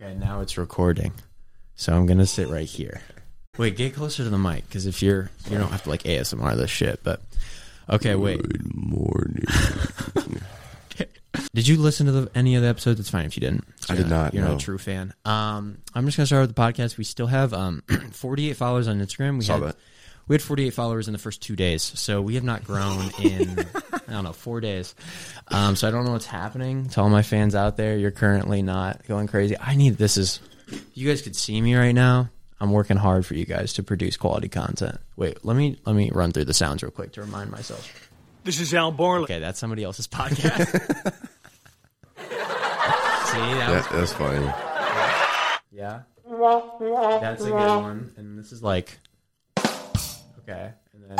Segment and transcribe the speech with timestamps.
[0.00, 1.12] Okay, now it's recording.
[1.76, 3.00] So I'm gonna sit right here.
[3.56, 6.56] Wait, get closer to the mic, because if you're you don't have to like ASMR
[6.56, 7.00] this shit.
[7.04, 7.20] But
[7.88, 8.42] okay, wait.
[8.42, 9.44] Good morning.
[11.52, 13.00] Did you listen to the, any of the episodes?
[13.00, 13.64] It's fine if you didn't.
[13.88, 14.56] I did not, You're not no.
[14.56, 15.14] a true fan.
[15.24, 16.96] Um, I'm just gonna start with the podcast.
[16.96, 17.82] We still have um
[18.12, 19.38] 48 followers on Instagram.
[19.38, 19.76] We Saw had that.
[20.26, 23.66] We had 48 followers in the first two days, so we have not grown in
[24.08, 24.94] I don't know four days.
[25.48, 26.88] Um, so I don't know what's happening.
[26.90, 29.56] To all my fans out there, you're currently not going crazy.
[29.58, 30.40] I need this is.
[30.94, 32.30] You guys could see me right now.
[32.60, 34.98] I'm working hard for you guys to produce quality content.
[35.16, 38.10] Wait, let me let me run through the sounds real quick to remind myself.
[38.44, 39.24] This is Al Barley.
[39.24, 40.70] Okay, that's somebody else's podcast.
[42.16, 42.28] see,
[43.36, 44.46] that was That, that's funny.
[45.72, 46.02] Yeah.
[46.26, 48.12] That's a good one.
[48.16, 48.98] And this is like
[50.48, 50.70] Okay.
[50.92, 51.16] And then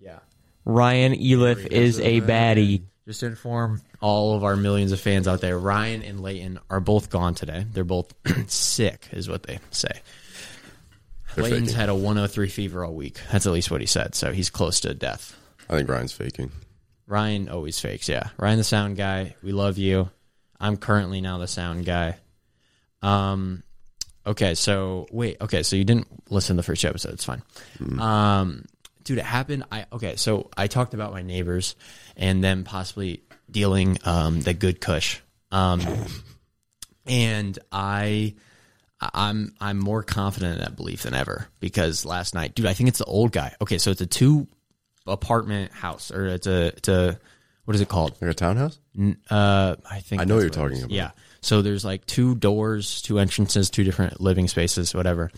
[0.00, 0.18] yeah.
[0.64, 2.82] Ryan Eliff is a baddie.
[3.06, 6.80] Just to inform all of our millions of fans out there, Ryan and Leighton are
[6.80, 7.64] both gone today.
[7.72, 8.12] They're both
[8.48, 10.00] sick, is what they say.
[11.34, 11.80] They're Leighton's faking.
[11.80, 13.20] had a 103 fever all week.
[13.30, 14.16] That's at least what he said.
[14.16, 15.38] So he's close to death.
[15.70, 16.50] I think Ryan's faking.
[17.06, 18.30] Ryan always fakes, yeah.
[18.36, 20.10] Ryan the sound guy, we love you.
[20.58, 22.16] I'm currently now the sound guy.
[23.02, 23.62] Um
[24.26, 27.42] okay, so wait, okay, so you didn't listen to the first two episodes, it's fine.
[28.00, 28.64] Um
[29.04, 31.76] dude, it happened I okay, so I talked about my neighbors
[32.16, 35.20] and them possibly dealing um the good kush.
[35.52, 35.80] Um
[37.06, 38.34] and I
[39.00, 42.88] I'm I'm more confident in that belief than ever because last night, dude, I think
[42.88, 43.54] it's the old guy.
[43.60, 44.48] Okay, so it's a two
[45.06, 47.18] apartment house or it's a it's a
[47.64, 48.16] what is it called?
[48.20, 48.78] Like a townhouse?
[48.98, 50.56] N- Uh, I think I know what you're is.
[50.56, 50.90] talking about.
[50.90, 51.10] Yeah.
[51.46, 55.30] So there's like two doors, two entrances, two different living spaces, whatever.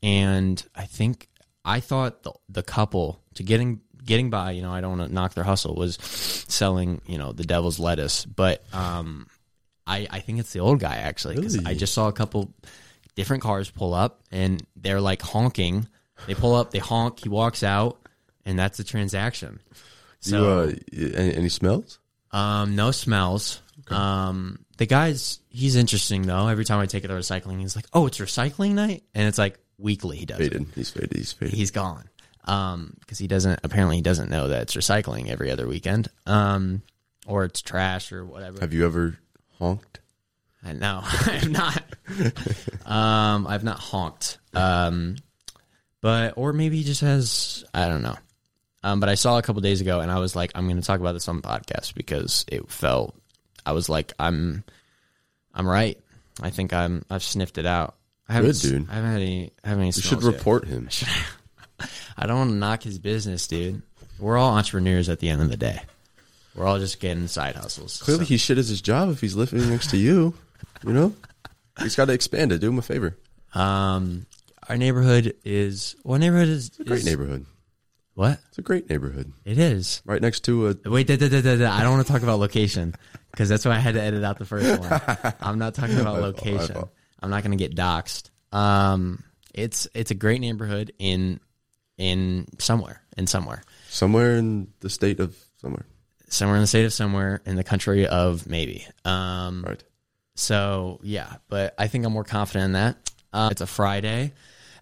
[0.00, 1.28] And I think
[1.64, 5.14] I thought the the couple to getting getting by, you know, I don't want to
[5.14, 9.26] knock their hustle was selling, you know, the devil's lettuce, but um,
[9.88, 12.54] I I think it's the old guy actually because I just saw a couple
[13.16, 15.88] different cars pull up and they're like honking.
[16.28, 17.98] They pull up, they honk, he walks out,
[18.44, 19.58] and that's the transaction.
[20.20, 21.98] So you, uh, any, any smells?
[22.30, 23.62] um, no smells.
[23.88, 26.48] Um, the guy's he's interesting though.
[26.48, 29.38] Every time I take it to recycling, he's like, "Oh, it's recycling night," and it's
[29.38, 30.16] like weekly.
[30.18, 30.40] He does.
[30.40, 30.52] it.
[30.52, 30.66] Faded.
[30.74, 31.12] He's faded.
[31.16, 31.54] He's faded.
[31.54, 32.08] He's gone.
[32.44, 36.08] Um, because he doesn't apparently he doesn't know that it's recycling every other weekend.
[36.26, 36.82] Um,
[37.26, 38.60] or it's trash or whatever.
[38.60, 39.18] Have you ever
[39.58, 40.00] honked?
[40.64, 41.82] I know I have not.
[42.84, 44.38] um, I've not honked.
[44.54, 45.16] Um,
[46.00, 47.64] but or maybe he just has.
[47.74, 48.16] I don't know.
[48.82, 50.86] Um, but I saw a couple days ago, and I was like, I'm going to
[50.86, 53.14] talk about this on the podcast because it felt.
[53.66, 54.64] I was like, I'm,
[55.52, 55.98] I'm right.
[56.40, 57.04] I think I'm.
[57.10, 57.94] I've sniffed it out.
[58.28, 58.90] I haven't, Good, dude.
[58.90, 59.52] I haven't had any.
[59.64, 59.92] I haven't any.
[59.94, 60.32] You should yet.
[60.32, 60.88] report him.
[62.16, 63.82] I don't want to knock his business, dude.
[64.18, 65.80] We're all entrepreneurs at the end of the day.
[66.54, 68.00] We're all just getting side hustles.
[68.02, 70.32] Clearly, So- he shit at his job if he's living next to you.
[70.84, 71.14] You know?
[71.80, 72.58] He's got to expand it.
[72.60, 73.16] Do him a favor.
[73.54, 74.26] um,
[74.68, 75.94] our neighborhood is.
[76.02, 76.68] What neighborhood is?
[76.68, 77.46] It's a great is- neighborhood.
[78.14, 78.40] What?
[78.48, 79.30] It's a great neighborhood.
[79.44, 80.00] It is.
[80.06, 80.88] Right next to a.
[80.90, 81.70] Wait, da, da, da.
[81.70, 82.94] I don't want to talk about location
[83.36, 85.34] because that's why I had to edit out the first one.
[85.42, 86.84] I'm not talking about My fault, my location.
[87.20, 88.30] I'm not going to get doxxed.
[88.50, 91.38] Um, it's it's a great neighborhood in
[91.98, 95.84] in somewhere in somewhere Somewhere in the state of somewhere.
[96.28, 98.86] somewhere in the state of somewhere in the country of maybe.
[99.04, 99.84] Um, Right.
[100.34, 102.96] So yeah, but I think I'm more confident in that.
[103.32, 104.32] Uh, it's a Friday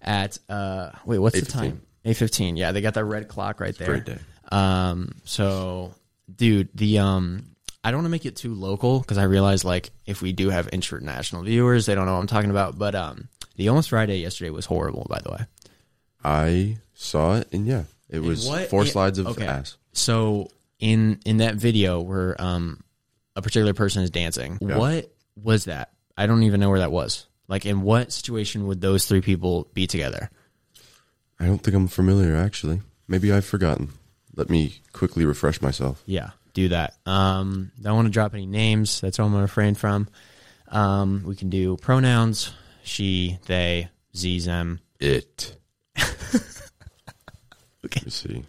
[0.01, 1.53] at uh wait, what's the 8:15.
[1.53, 1.83] time?
[2.05, 2.57] Eight fifteen.
[2.57, 3.89] Yeah, they got that red clock right there.
[3.89, 4.19] Great day.
[4.53, 5.95] Um, so
[6.35, 7.54] dude, the um,
[7.85, 10.49] I don't want to make it too local because I realize like if we do
[10.51, 12.79] have international viewers, they don't know what I'm talking about.
[12.79, 15.07] But um, the almost Friday yesterday was horrible.
[15.09, 15.47] By the way,
[16.25, 19.47] I saw it, and yeah, it was what- four yeah, slides of okay.
[19.47, 19.77] ass.
[19.93, 20.49] So
[20.81, 22.83] in in that video where um
[23.37, 24.79] a particular person is dancing, Yeah.
[24.79, 25.13] what
[25.43, 25.91] was that?
[26.17, 27.27] I don't even know where that was.
[27.49, 30.31] Like in what situation would those three people be together?
[31.39, 32.81] I don't think I'm familiar, actually.
[33.09, 33.91] Maybe I've forgotten.
[34.37, 36.03] Let me quickly refresh myself.
[36.07, 36.95] Yeah, do that.
[37.07, 39.01] Um don't want to drop any names.
[39.01, 40.09] That's what I'm gonna refrain from.
[40.69, 44.81] Um we can do pronouns, she, they, z, them.
[44.99, 45.57] It.
[47.85, 48.01] Okay.
[48.01, 48.45] Let me see.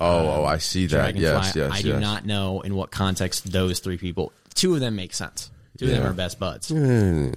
[0.00, 1.14] Oh, oh, I see that.
[1.14, 1.22] Dragonfly.
[1.22, 1.82] Yes, yes, I yes.
[1.82, 5.50] do not know in what context those three people two of them make sense.
[5.76, 6.70] Two of them are best buds.
[6.72, 7.32] Eh,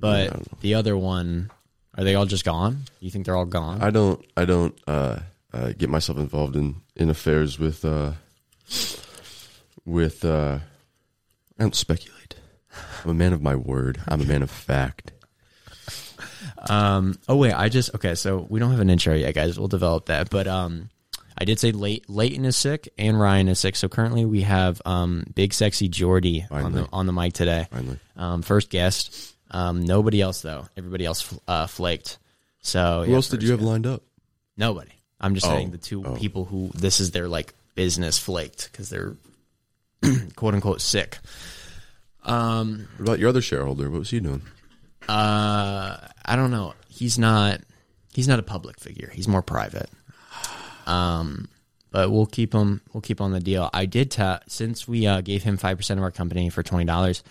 [0.00, 1.50] But the other one
[1.96, 2.84] are they all just gone?
[3.00, 3.82] You think they're all gone?
[3.82, 4.24] I don't.
[4.36, 5.20] I don't uh,
[5.52, 8.12] uh, get myself involved in in affairs with uh,
[9.84, 10.24] with.
[10.24, 10.58] Uh,
[11.58, 12.34] I don't speculate.
[13.04, 14.00] I'm a man of my word.
[14.08, 15.12] I'm a man of fact.
[16.68, 17.18] Um.
[17.28, 18.14] Oh wait, I just okay.
[18.14, 19.58] So we don't have an intro yet, guys.
[19.58, 20.30] We'll develop that.
[20.30, 20.88] But um,
[21.36, 23.76] I did say late Leighton is sick and Ryan is sick.
[23.76, 26.82] So currently we have um, big sexy Jordi on Finally.
[26.82, 27.66] the on the mic today.
[27.70, 27.98] Finally.
[28.16, 29.34] Um, first guest.
[29.50, 30.66] Um, nobody else though.
[30.76, 32.18] Everybody else uh, flaked.
[32.60, 34.02] So Who yeah, else did you have lined up?
[34.56, 34.92] Nobody.
[35.20, 36.14] I'm just Oh, saying the two oh.
[36.16, 39.16] people who this is their like business flaked because they're
[40.36, 41.18] quote unquote sick.
[42.24, 43.90] Um, What about your other shareholder?
[43.90, 44.42] What was he doing?
[45.08, 46.74] uh, I don't know.
[46.88, 47.60] He's not.
[48.14, 49.10] He's not a public figure.
[49.12, 49.90] He's more private.
[50.86, 51.48] Um,
[51.90, 52.80] but we'll keep him.
[52.92, 53.68] We'll keep on the deal.
[53.72, 56.84] I did ta- since we uh, gave him five percent of our company for twenty
[56.84, 57.22] dollars.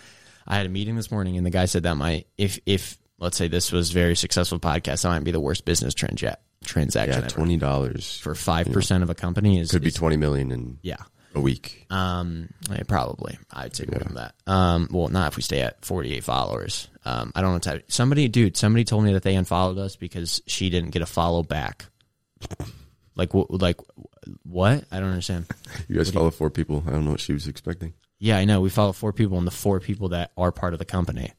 [0.45, 3.38] I had a meeting this morning, and the guy said that might if if let's
[3.38, 7.25] say this was very successful podcast, that might be the worst business transa- transaction Yeah,
[7.25, 7.30] ever.
[7.30, 10.80] twenty dollars for five percent of a company is could be is- twenty million in
[10.81, 10.98] yeah.
[11.36, 11.86] a week.
[11.89, 14.36] Um, eh, probably I'd say more than that.
[14.48, 16.88] Um, well, not if we stay at forty eight followers.
[17.06, 17.56] Um, I don't know.
[17.56, 21.01] What to, somebody, dude, somebody told me that they unfollowed us because she didn't get
[21.01, 21.86] a follow back.
[23.16, 23.51] Like what?
[23.51, 23.80] Like
[24.44, 24.86] what?
[24.92, 25.48] I don't understand.
[25.89, 26.83] You guys follow four people.
[26.88, 27.94] I don't know what she was expecting.
[28.19, 28.62] Yeah, I know.
[28.62, 31.33] We follow four people, and the four people that are part of the company,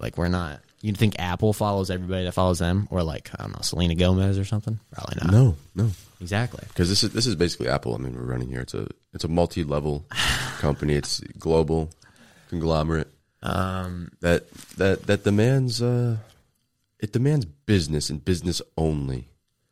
[0.00, 0.60] like we're not.
[0.86, 4.38] You'd think Apple follows everybody that follows them, or like I don't know, Selena Gomez
[4.38, 4.78] or something.
[4.92, 5.32] Probably not.
[5.32, 5.90] No, no,
[6.20, 6.62] Exactly.
[6.68, 7.94] because this is this is basically Apple.
[7.94, 8.60] I mean, we're running here.
[8.60, 10.04] It's a it's a multi level
[10.58, 10.94] company.
[10.94, 11.90] It's global
[12.50, 13.08] conglomerate
[13.42, 16.18] Um, that that that demands uh
[17.00, 19.28] it demands business and business only.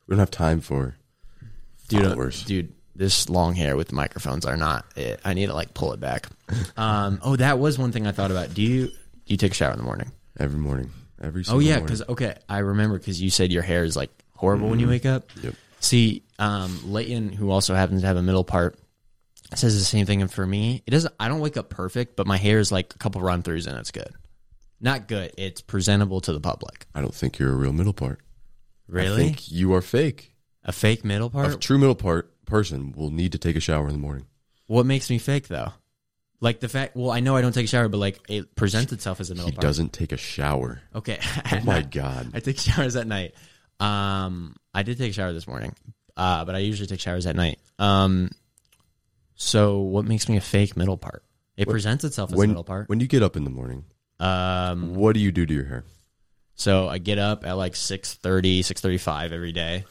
[0.07, 0.97] We don't have time for
[1.89, 2.43] dude, uh, followers.
[2.45, 5.21] dude, this long hair with microphones are not it.
[5.25, 6.27] I need to like pull it back.
[6.77, 8.53] Um, oh, that was one thing I thought about.
[8.53, 8.93] Do you do
[9.29, 10.11] you take a shower in the morning?
[10.41, 10.91] every morning.
[11.25, 14.69] Every Oh yeah, because okay, I remember because you said your hair is like horrible
[14.69, 15.25] when you wake up.
[15.43, 15.55] Yep.
[15.81, 18.79] See, um, Leighton, who also happens to have a middle part,
[19.55, 20.23] says the same thing.
[20.23, 21.15] And for me, it doesn't.
[21.21, 23.79] I don't wake up perfect, but my hair is like a couple run throughs and
[23.79, 24.13] it's good.
[24.81, 25.33] Not good.
[25.39, 26.87] It's presentable to the public.
[26.95, 28.21] I don't think you're a real middle part.
[28.21, 30.35] I Really, think you are fake.
[30.63, 31.55] a fake middle part.
[31.55, 34.27] A true middle part person will need to take a shower in the morning.
[34.67, 35.73] What makes me fake though?
[36.45, 36.95] Like the fact.
[36.95, 39.35] Well, I know I don't take a shower, but like it presents itself as a
[39.35, 39.63] middle He part.
[39.63, 40.81] doesn't take a shower.
[40.95, 41.19] Okay.
[41.53, 42.33] Oh my god.
[42.35, 43.35] I take showers at night.
[43.81, 45.75] Um, I did take a shower this morning,
[46.19, 47.59] uh, but I usually take showers at night.
[47.79, 48.31] Um,
[49.37, 51.23] so what makes me a fake middle part?
[51.57, 52.89] It presents itself as a When middle part.
[52.89, 53.85] when you get up in the morning,
[54.21, 55.85] Um, what do you do to your hair?
[56.57, 59.85] so I get up at like 6.30, 6.35 every day.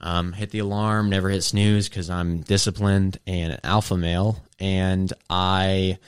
[0.00, 4.40] Um, hit the alarm, never hit snooze because I'm disciplined and an alpha male.
[4.60, 5.98] And I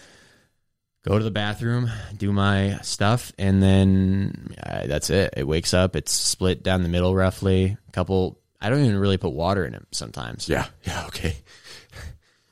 [1.04, 5.34] go to the bathroom, do my stuff, and then uh, that's it.
[5.37, 5.96] It wakes up.
[5.96, 7.76] It's split down the middle roughly.
[7.88, 8.38] A couple.
[8.60, 10.48] I don't even really put water in it sometimes.
[10.48, 11.36] Yeah, yeah, okay.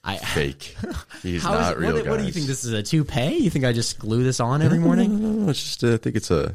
[0.02, 0.16] I.
[0.16, 0.74] Fake.
[1.22, 1.94] He's not real.
[1.96, 2.46] what, what do you think?
[2.46, 3.36] This is a toupee?
[3.38, 5.20] You think I just glue this on every No, morning?
[5.22, 6.54] no, no, it's just uh, I think it's a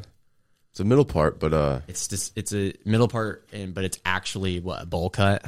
[0.74, 3.98] it's a middle part, but uh, It's just it's a middle part, and but it's
[4.04, 5.44] actually what a bowl cut.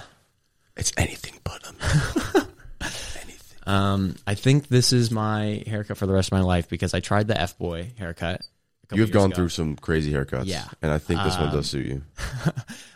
[0.77, 2.47] it's anything but a
[2.81, 3.59] anything.
[3.67, 7.01] Um, I think this is my haircut for the rest of my life because I
[7.01, 8.37] tried the F boy haircut.
[8.85, 9.35] a couple You have years gone ago.
[9.35, 10.63] through some crazy haircuts, Yeah.
[10.63, 12.03] Um, and I think this one does suit you.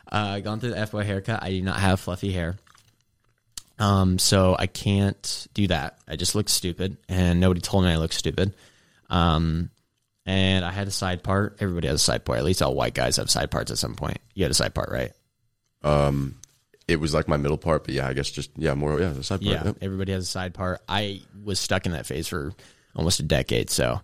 [0.09, 1.43] I uh, gone through the F boy haircut.
[1.43, 2.56] I do not have fluffy hair.
[3.81, 5.99] Um, so I can't do that.
[6.06, 8.55] I just look stupid, and nobody told me I look stupid.
[9.09, 9.71] Um,
[10.26, 11.56] and I had a side part.
[11.61, 12.38] Everybody has a side part.
[12.38, 14.19] At least all white guys have side parts at some point.
[14.34, 15.12] You had a side part, right?
[15.82, 16.37] Um,
[16.88, 19.22] it was like my middle part, but yeah, I guess just yeah, more yeah, the
[19.22, 19.52] side part.
[19.52, 19.76] Yeah, Yep.
[19.82, 20.81] everybody has a side part.
[20.88, 22.52] I was stuck in that phase for
[22.94, 24.00] almost a decade, so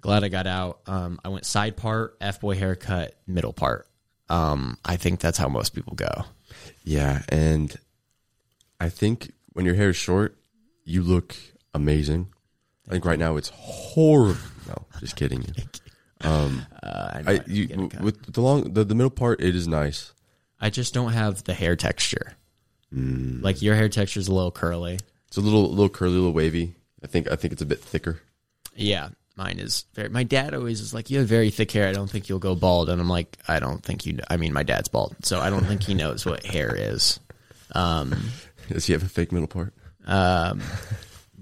[0.00, 0.80] glad I got out.
[0.86, 3.86] Um, I went side part, f boy haircut, middle part.
[4.30, 6.24] Um, I think that's how most people go.
[6.82, 7.74] Yeah, and
[8.80, 10.36] I think when your hair is short,
[10.84, 11.36] you look
[11.74, 12.28] amazing.
[12.88, 14.38] I think right now it's horrible.
[14.68, 15.44] No, just kidding.
[16.20, 18.00] Um, Uh, I, I I you get a cut.
[18.00, 20.12] with the long the, the middle part, it is nice.
[20.58, 22.32] I just don't have the hair texture.
[22.94, 23.42] Mm.
[23.42, 24.98] Like your hair texture is a little curly.
[25.28, 26.76] It's a little little curly, little wavy.
[27.02, 28.20] I think I think it's a bit thicker.
[28.74, 30.08] Yeah, mine is very.
[30.08, 31.88] My dad always is like, "You have very thick hair.
[31.88, 34.54] I don't think you'll go bald." And I'm like, "I don't think you." I mean,
[34.54, 37.20] my dad's bald, so I don't think he knows what hair is.
[37.74, 38.14] Um,
[38.70, 39.74] Does he have a fake middle part?
[40.06, 40.62] Um,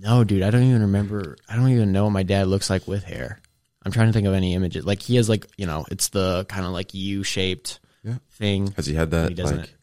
[0.03, 1.37] no, dude, I don't even remember.
[1.49, 3.41] I don't even know what my dad looks like with hair.
[3.85, 4.85] I'm trying to think of any images.
[4.85, 8.17] Like he has like you know, it's the kind of like U shaped Yeah.
[8.33, 8.73] thing.
[8.77, 9.29] Has he had that?
[9.29, 9.59] He doesn't.
[9.59, 9.75] like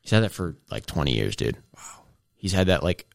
[0.00, 1.56] He's had that for like 20 years, dude.
[1.76, 1.82] Wow.
[2.36, 3.06] He's had that like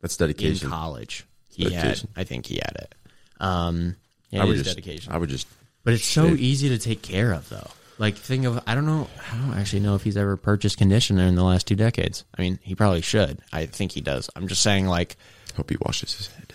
[0.00, 0.68] that's in dedication.
[0.70, 1.26] college.
[1.48, 1.72] He had.
[1.72, 2.08] Dedication.
[2.16, 2.94] I think he had it.
[3.40, 3.96] Um,
[4.30, 5.12] yeah, I would just dedication.
[5.12, 5.46] I would just
[5.84, 7.68] But it's so easy to take care of, though.
[7.98, 9.08] Like, think of I don't know.
[9.32, 12.24] I don't actually know if he's ever purchased conditioner in the last two decades.
[12.36, 13.38] I mean, he probably should.
[13.52, 14.28] I think he does.
[14.36, 15.16] I'm just saying, like,
[15.56, 16.52] hope he washes his head.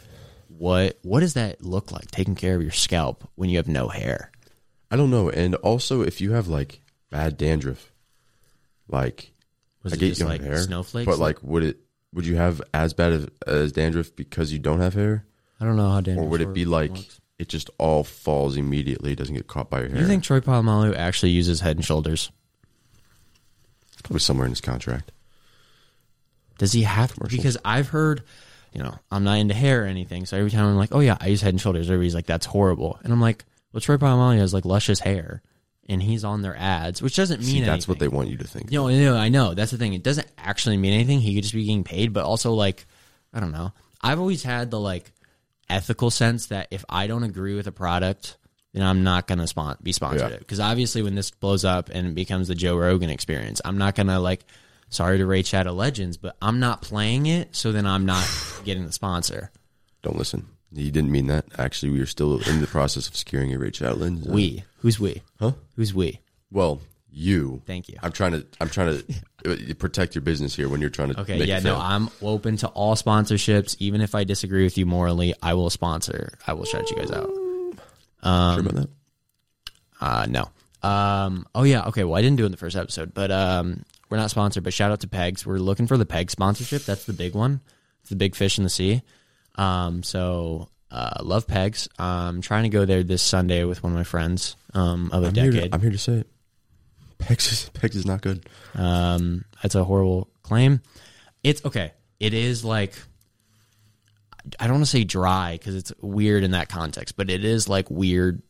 [0.48, 2.10] what what does that look like?
[2.12, 4.32] Taking care of your scalp when you have no hair.
[4.90, 5.30] I don't know.
[5.30, 7.92] And also, if you have like bad dandruff,
[8.88, 9.32] like
[9.84, 11.06] Was I it get just like hair, snowflakes?
[11.08, 11.80] but like, would it?
[12.14, 15.26] Would you have as bad as, as dandruff because you don't have hair,
[15.62, 16.92] I don't know how dandruff or would it be like
[17.40, 20.02] it just all falls immediately, doesn't get caught by your Do hair?
[20.04, 22.30] you think Troy Polamalu actually uses Head and Shoulders?
[23.94, 25.12] it's probably somewhere in his contract?
[26.58, 27.14] Does he have?
[27.30, 28.24] Because I've heard,
[28.74, 30.26] you know, I'm not into hair or anything.
[30.26, 31.88] So every time I'm like, oh yeah, I use Head and Shoulders.
[31.90, 35.42] Everybody's like, that's horrible, and I'm like, well, Troy Polamalu has like luscious hair,
[35.90, 38.48] and he's on their ads, which doesn't mean See, that's what they want you to
[38.48, 38.72] think.
[38.72, 39.54] No, no, I know.
[39.54, 39.94] That's the thing.
[39.94, 41.20] It doesn't actually mean anything.
[41.20, 42.86] He could just be getting paid, but also like,
[43.34, 43.72] I don't know.
[44.02, 45.12] I've always had the like
[45.70, 48.38] ethical sense that if I don't agree with a product,
[48.74, 50.36] then I'm not gonna spon- be sponsored Yeah.
[50.36, 50.40] it.
[50.40, 53.96] Because obviously, when this blows up and it becomes the Joe Rogan experience, I'm not
[53.96, 54.44] gonna like.
[54.92, 58.28] Sorry to Raid Shadow Legends, but I'm not playing it, so then I'm not
[58.66, 59.50] getting the sponsor.
[60.04, 60.46] Don't listen.
[60.74, 61.46] You didn't mean that.
[61.58, 64.28] Actually, we are still in the process of securing a rate Outlands.
[64.28, 65.22] We, who's we?
[65.40, 65.54] Huh?
[65.76, 66.20] Who's we?
[66.52, 67.62] Well, you.
[67.66, 67.98] Thank you.
[68.04, 68.46] I'm trying to.
[68.60, 69.14] I'm trying to
[69.72, 71.22] uh, protect your business here when you're trying to.
[71.22, 71.78] Okay, yeah, no.
[71.78, 73.78] I'm open to all sponsorships.
[73.80, 76.38] Even if I disagree with you morally, I will sponsor.
[76.48, 77.30] I will shout you guys out.
[77.30, 78.90] sure about that.
[80.02, 80.50] Uh, no.
[80.84, 82.04] Um, oh yeah, okay.
[82.04, 84.64] Well, I didn't do it in the first episode, but um, we're not sponsored.
[84.64, 85.46] But shout out to Pegs.
[85.46, 86.84] We're looking for the Peg sponsorship.
[86.84, 87.62] That's the big one.
[88.02, 89.02] It's the big fish in the sea.
[89.56, 91.88] Um, so uh, love Pegs.
[91.98, 95.28] I'm trying to go there this Sunday with one of my friends um, of a
[95.28, 95.72] I'm here, decade.
[95.72, 96.28] to, I'm here to say it.
[97.18, 98.48] Pegs is, Pegs is not good.
[98.76, 100.82] Um, that's a horrible claim.
[101.44, 101.94] It's okay.
[102.20, 102.94] It is like
[104.60, 107.70] I don't want to say dry because it's weird in that context, but it is
[107.70, 108.42] like weird.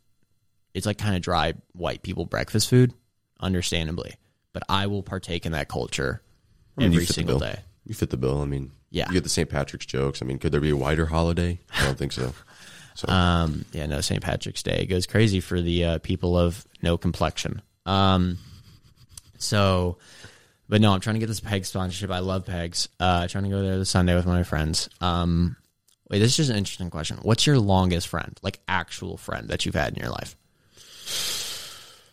[0.73, 2.93] It's like kind of dry white people breakfast food,
[3.39, 4.15] understandably.
[4.53, 6.21] But I will partake in that culture
[6.77, 7.59] I mean, every single day.
[7.85, 8.41] You fit the bill.
[8.41, 9.07] I mean, Yeah.
[9.07, 9.49] You get the St.
[9.49, 10.21] Patrick's jokes.
[10.21, 11.59] I mean, could there be a wider holiday?
[11.73, 12.33] I don't think so.
[12.93, 14.21] So Um, yeah, no, St.
[14.21, 17.61] Patrick's Day goes crazy for the uh, people of no complexion.
[17.85, 18.37] Um,
[19.37, 19.97] so,
[20.67, 22.11] but no, I'm trying to get this peg sponsorship.
[22.11, 22.89] I love pegs.
[22.99, 24.89] Uh, trying to go there this Sunday with my friends.
[24.99, 25.55] Um,
[26.09, 27.17] wait, this is just an interesting question.
[27.21, 30.35] What's your longest friend, like actual friend that you've had in your life?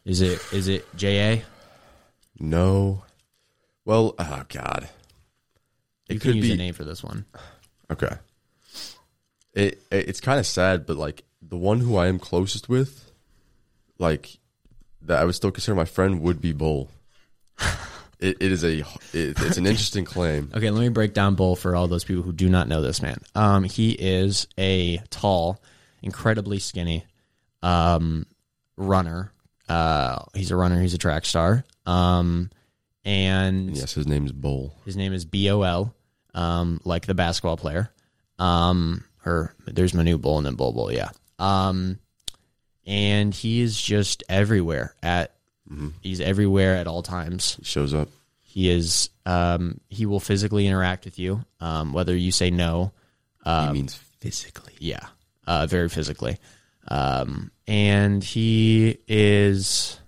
[0.04, 1.42] Is it is it Ja?
[2.38, 3.02] No.
[3.84, 4.88] Well, oh god.
[6.08, 7.24] It You could can use be a name for this one.
[7.90, 8.16] okay.
[9.54, 13.10] It, it it's kind of sad, but like the one who I am closest with,
[13.98, 14.38] like
[15.02, 16.90] that I would still consider my friend would be Bol.
[18.20, 20.50] it, it is a it, it's an interesting claim.
[20.54, 23.02] Okay, let me break down Bol for all those people who do not know this
[23.02, 23.20] man.
[23.34, 25.60] Um, he is a tall,
[26.02, 27.04] incredibly skinny
[27.62, 28.26] um,
[28.76, 29.32] runner.
[29.68, 30.80] Uh, he's a runner.
[30.80, 31.64] He's a track star.
[31.86, 32.50] Um,
[33.04, 34.74] and Yes, his name's Bol.
[34.84, 35.94] his name is B O L,
[36.34, 37.90] um, like the basketball player.
[38.38, 41.10] Um, or there's Manu Bol and then Bol Bol, yeah.
[41.38, 41.98] Um,
[42.86, 45.34] and he is just everywhere at.
[46.00, 47.56] He's everywhere at all times.
[47.56, 48.08] He shows up.
[48.40, 49.10] He is.
[49.26, 52.92] Um, he will physically interact with you, um, whether you say no.
[53.44, 54.72] he means physically.
[54.78, 55.06] Yeah,
[55.46, 56.38] uh, very physically.
[56.88, 60.00] Um, and he is.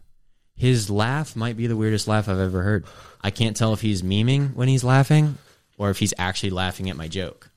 [0.57, 2.85] His laugh might be the weirdest laugh I've ever heard.
[3.23, 5.39] I can't tell if he's memeing when he's laughing
[5.79, 7.51] or if he's actually laughing at my joke.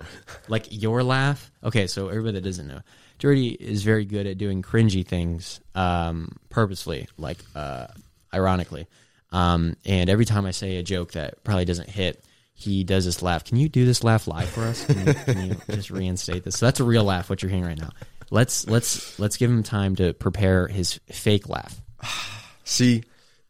[0.48, 1.52] Like your laugh.
[1.64, 2.80] Okay, so everybody that doesn't know,
[3.20, 7.88] Jordi is very good at doing cringy things um, purposefully, like uh,
[8.34, 8.88] ironically.
[9.32, 13.22] Um, and every time I say a joke that probably doesn't hit, he does this
[13.22, 13.44] laugh.
[13.44, 14.86] Can you do this laugh live for us?
[14.86, 16.58] Can you, can you just reinstate this?
[16.58, 17.30] So that's a real laugh.
[17.30, 17.90] What you're hearing right now.
[18.34, 21.80] Let's let's let's give him time to prepare his fake laugh.
[22.64, 23.04] See,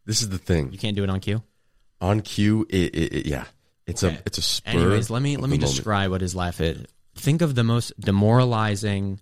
[0.06, 0.72] this is the thing.
[0.74, 1.42] You can't do it on cue.
[2.02, 3.46] On cue, it, it, it- yeah,
[3.88, 4.16] it's Okay.
[4.18, 4.72] a it's a spur.
[4.72, 5.62] Anyways, let me let me moment.
[5.62, 6.86] describe what his laugh is.
[7.16, 9.22] Think of the most demoralizing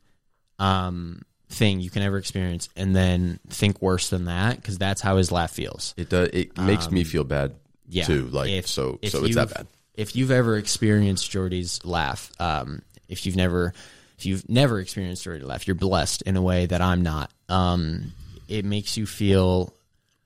[0.57, 5.17] um, thing you can ever experience, and then think worse than that because that's how
[5.17, 5.93] his laugh feels.
[5.97, 6.29] It does.
[6.33, 8.25] It makes me feel bad Um, Yeah, too.
[8.29, 9.67] Like if- so, if so it's that bad.
[9.93, 13.73] If you've ever experienced Jordi's laugh, um, if you've never,
[14.21, 17.31] if you've never experienced Jordi's laugh, you're blessed in a way that I'm not.
[17.49, 18.13] Um,
[18.47, 19.73] it makes you feel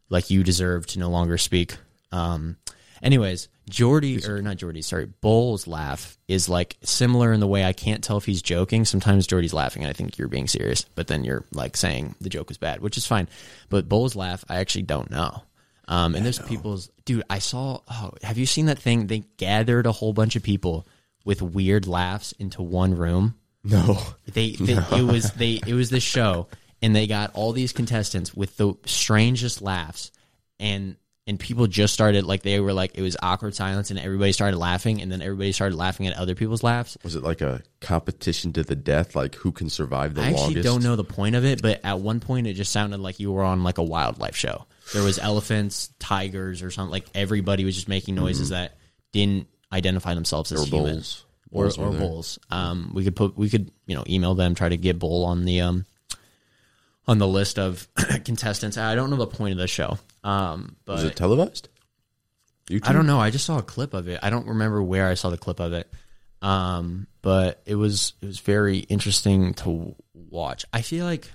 [0.10, 1.78] like you deserve to no longer speak.
[2.12, 2.58] Um,
[3.02, 7.72] anyways, Jordi or not Jordi, sorry, Bol's laugh is like similar in the way I
[7.72, 8.84] can't tell if he's joking.
[8.84, 12.28] Sometimes Jordi's laughing and I think you're being serious, but then you're like saying the
[12.28, 13.30] joke was bad, which is fine.
[13.70, 15.44] But Bol's laugh, I actually don't know.
[15.88, 17.24] Um, and there's people's dude.
[17.30, 17.80] I saw.
[17.90, 19.08] Oh, have you seen that thing?
[19.08, 20.86] They gathered a whole bunch of people
[21.24, 23.36] with weird laughs into one room.
[23.66, 24.00] No,
[24.32, 26.48] They, they it was they it was this show,
[26.82, 30.12] and they got all these contestants with the strangest laughs,
[30.60, 34.32] and and people just started like they were like it was awkward silence and everybody
[34.32, 36.98] started laughing and then everybody started laughing at other people's laughs.
[37.04, 39.16] Was it like a competition to the death?
[39.16, 40.44] Like who can survive the longest?
[40.44, 43.00] I actually don't know the point of it, but at one point it just sounded
[43.00, 44.68] like you were on like a wildlife show.
[44.94, 46.92] There was elephants, tigers, or something.
[46.92, 48.62] Like everybody was just making noises mm-hmm.
[48.62, 48.78] that
[49.12, 50.94] didn't identify themselves as Or human.
[50.96, 51.26] bulls.
[51.52, 52.40] Or, Bulls or bulls.
[52.50, 55.46] Um, we could put we could you know email them, try to get Bol on
[55.46, 55.86] the um
[57.08, 57.88] on the list of
[58.26, 58.78] contestants.
[58.78, 61.70] I don't know the point of the show, um, but Was it televised?
[62.68, 62.90] YouTube?
[62.90, 63.20] I don't know.
[63.20, 64.20] I just saw a clip of it.
[64.24, 65.92] I don't remember where I saw the clip of it.
[66.42, 70.66] Um, but it was it was very interesting to watch.
[70.74, 71.32] I feel like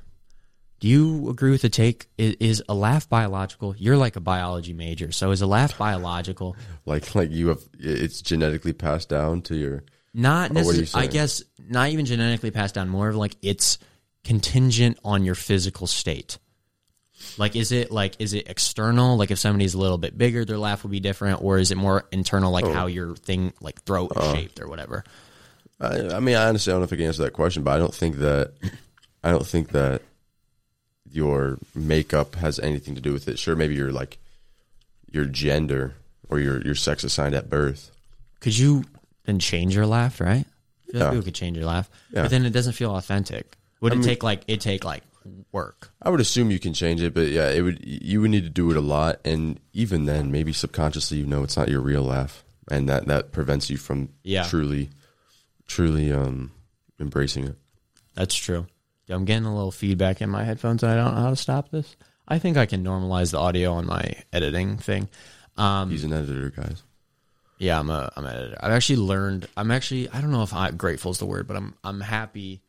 [0.80, 2.06] do you agree with the take?
[2.16, 3.74] Is, is a laugh biological?
[3.76, 6.56] You're like a biology major, so is a laugh biological?
[6.86, 10.80] Like like you have it's genetically passed down to your Not Or what are you
[10.80, 11.08] necessarily.
[11.08, 12.88] I guess not even genetically passed down.
[12.88, 13.78] More of like it's
[14.24, 16.38] contingent on your physical state.
[17.38, 19.16] Like, is it like is it external?
[19.16, 21.76] Like, if somebody's a little bit bigger, their laugh will be different, or is it
[21.76, 22.52] more internal, Oh.
[22.52, 24.34] like how your thing like throat Uh.
[24.34, 25.04] shaped or whatever?
[25.78, 27.78] I, I mean, I honestly don't know if I can answer that question, but I
[27.78, 28.52] don't think that
[29.22, 30.02] I don't think that
[31.12, 33.38] your makeup has anything to do with it.
[33.38, 34.18] Sure, maybe your like
[35.10, 35.94] your gender
[36.28, 37.90] or your your sex assigned at birth.
[38.40, 38.84] Could you
[39.24, 40.20] then change your laugh?
[40.20, 40.46] Right?
[40.46, 41.10] I feel like Yeah.
[41.10, 42.22] people could change your laugh, Yeah.
[42.22, 43.56] but then it doesn't feel authentic.
[43.80, 45.02] Would it take like it take like
[45.52, 45.90] work?
[46.02, 48.50] I would assume you can change it, but yeah, it would you would need to
[48.50, 52.02] do it a lot, and even then, maybe subconsciously you know it's not your real
[52.02, 54.44] laugh, and that that prevents you from Yeah.
[54.44, 54.90] truly,
[55.66, 56.50] truly um
[56.98, 57.56] embracing it.
[58.14, 58.66] That's true.
[59.06, 61.36] Yeah, I'm getting a little feedback in my headphones, and I don't know how to
[61.36, 61.96] stop this.
[62.28, 65.08] I think I can normalize the audio on my editing thing.
[65.56, 66.82] Um, He's an editor, guys.
[67.60, 68.56] Yeah, I'm a I'm an editor.
[68.58, 69.46] I've actually learned.
[69.54, 72.62] I'm actually I don't know if I, grateful is the word, but I'm I'm happy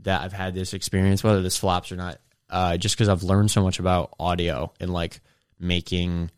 [0.00, 2.20] that I've had this experience, whether this flops or not.
[2.50, 5.20] Uh, just because I've learned so much about audio and like
[5.58, 6.30] making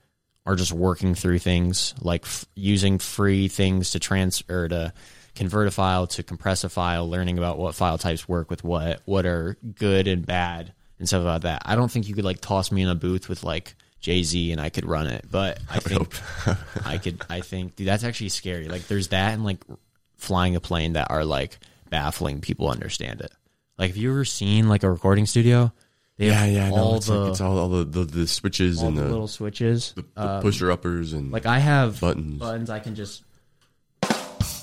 [0.47, 4.93] or just working through things, like f- using free things to transfer to
[5.35, 9.03] convert a file to compress a file, learning about what file types work with what,
[9.05, 11.63] what are good and bad and stuff like that.
[11.65, 13.75] I don't think you could like toss me in a booth with like
[14.07, 16.17] Jay Z and I could run it, but I think
[16.87, 17.21] I could.
[17.29, 18.69] I think dude, that's actually scary.
[18.69, 19.59] Like there's that and like
[20.15, 21.59] flying a plane that are like
[21.91, 22.41] baffling.
[22.41, 23.33] People understand it.
[23.77, 25.73] Like have you ever seen like a recording studio?
[26.19, 29.03] They have all it's the like it's all, all the, the the switches and the
[29.03, 29.93] the, little switches.
[29.95, 32.39] the, the um, pusher uppers and Like I have Buttons.
[32.39, 33.25] buttons I can just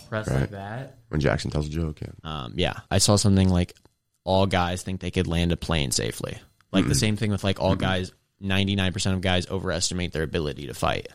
[0.08, 1.00] press like that.
[1.10, 2.00] when Jackson tells a joke.
[2.02, 2.12] Yeah.
[2.24, 3.76] Um, yeah, I saw something like
[4.24, 6.38] all guys think they could land a plane safely.
[6.72, 6.98] Like the mm-hmm.
[6.98, 7.82] same thing with like all mm-hmm.
[7.82, 8.13] guys.
[8.39, 11.08] Ninety nine percent of guys overestimate their ability to fight.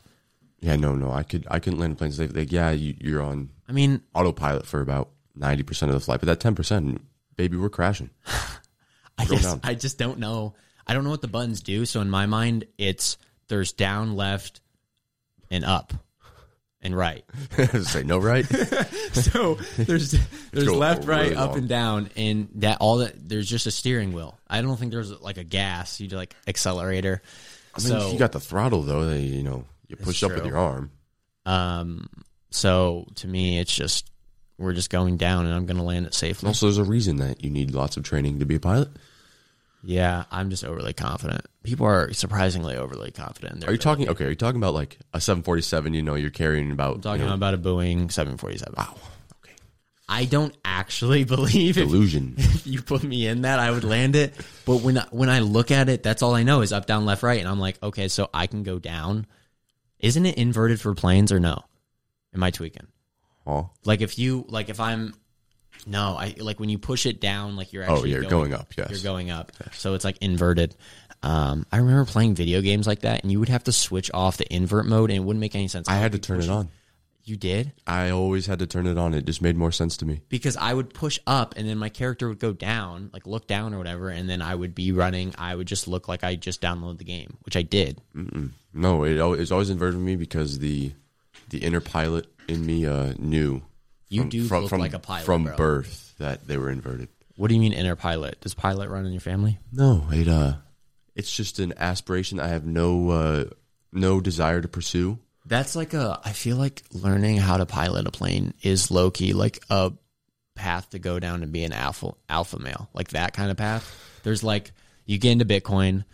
[0.60, 1.10] Yeah, no, no.
[1.12, 2.34] I could I couldn't land a plane safe.
[2.34, 6.20] Like, yeah, you, you're on I mean, autopilot for about ninety percent of the flight,
[6.20, 7.00] but that ten percent,
[7.36, 8.10] baby, we're crashing.
[9.18, 9.60] I Scroll guess down.
[9.64, 10.54] I just don't know.
[10.86, 11.84] I don't know what the buttons do.
[11.84, 14.60] So in my mind, it's there's down, left,
[15.50, 15.92] and up,
[16.82, 17.24] and right.
[17.82, 18.44] Say no, right?
[19.12, 20.12] so there's
[20.52, 21.58] there's left, really right, up, long.
[21.58, 24.38] and down, and that all that there's just a steering wheel.
[24.48, 26.00] I don't think there's like a gas.
[26.00, 27.22] You do like accelerator.
[27.74, 29.06] I mean, so you got the throttle though.
[29.06, 30.90] They, you know, you push up with your arm.
[31.46, 32.08] um,
[32.50, 34.10] so to me, it's just
[34.58, 36.48] we're just going down, and I'm going to land it safely.
[36.48, 38.88] also, there's a reason that you need lots of training to be a pilot.
[39.82, 41.46] Yeah, I'm just overly confident.
[41.62, 43.66] People are surprisingly overly confident.
[43.66, 44.08] Are you talking?
[44.08, 45.94] Okay, are you talking about like a 747?
[45.94, 46.96] You know, you're carrying about.
[46.96, 48.74] I'm talking you know, about a Boeing 747.
[48.76, 48.96] Wow.
[49.44, 49.54] Okay.
[50.08, 52.34] I don't actually believe if, Illusion.
[52.38, 54.34] if you put me in that, I would land it.
[54.66, 57.04] But when I, when I look at it, that's all I know is up, down,
[57.04, 59.26] left, right, and I'm like, okay, so I can go down.
[60.00, 61.62] Isn't it inverted for planes or no?
[62.34, 62.86] Am I tweaking?
[63.46, 65.14] Oh, Like if you like if I'm
[65.88, 68.72] no, I like when you push it down, like you're oh, you're going up.
[68.76, 68.90] Yes.
[68.90, 70.76] You're going up, so it's like inverted.
[71.22, 74.36] Um, I remember playing video games like that, and you would have to switch off
[74.36, 75.88] the invert mode, and it wouldn't make any sense.
[75.88, 76.68] I had to turn it on.
[77.24, 79.12] You did I always had to turn it on.
[79.12, 80.22] It just made more sense to me.
[80.30, 83.74] because I would push up, and then my character would go down, like look down
[83.74, 85.34] or whatever, and then I would be running.
[85.36, 88.00] I would just look like I just downloaded the game, which I did.
[88.72, 90.92] No, it it's always inverted for me because the
[91.50, 93.62] the inner pilot in me uh, knew.
[94.08, 95.56] You from- do from, look from, like a pilot, from bro.
[95.56, 97.08] birth that they were inverted.
[97.36, 98.40] What do you mean inner pilot?
[98.40, 99.58] Does pilot run in your family?
[99.72, 100.54] No, it uh,
[101.14, 103.44] it's just an aspiration I have no uh,
[103.92, 105.18] no desire to pursue.
[105.46, 106.20] That's like a.
[106.24, 109.92] I feel like learning how to pilot a plane is low key like a
[110.56, 113.88] path to go down and be an alpha alpha male, like that kind of path.
[114.24, 114.72] There's like
[115.06, 116.04] you get into Bitcoin,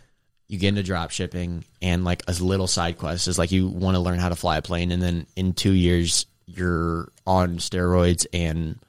[0.47, 3.95] you get into drop shipping, and like a little side quest is like you want
[3.95, 8.25] to learn how to fly a plane, and then in two years you're on steroids
[8.33, 8.79] and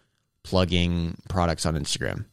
[0.42, 2.24] plugging products on Instagram.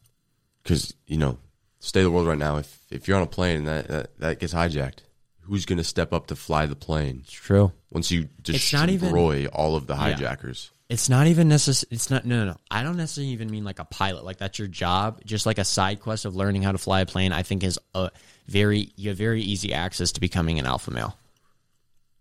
[0.63, 1.37] because you know,
[1.79, 2.57] state of the world right now.
[2.57, 4.99] If if you're on a plane and that that, that gets hijacked,
[5.41, 7.71] who's going to step up to fly the plane It's true.
[7.89, 9.99] once you It's not even- destroy all of the Yeah.
[10.15, 10.69] hijackers?
[10.89, 11.87] It's not even necessary.
[11.91, 12.23] It's not.
[12.25, 12.57] No, no, no.
[12.69, 14.25] I don't necessarily even mean like a pilot.
[14.25, 15.21] Like that's your job.
[15.25, 17.31] Just like a side quest of learning how to fly a plane.
[17.31, 18.11] I think is a
[18.47, 21.17] very you have very easy access to becoming an alpha male.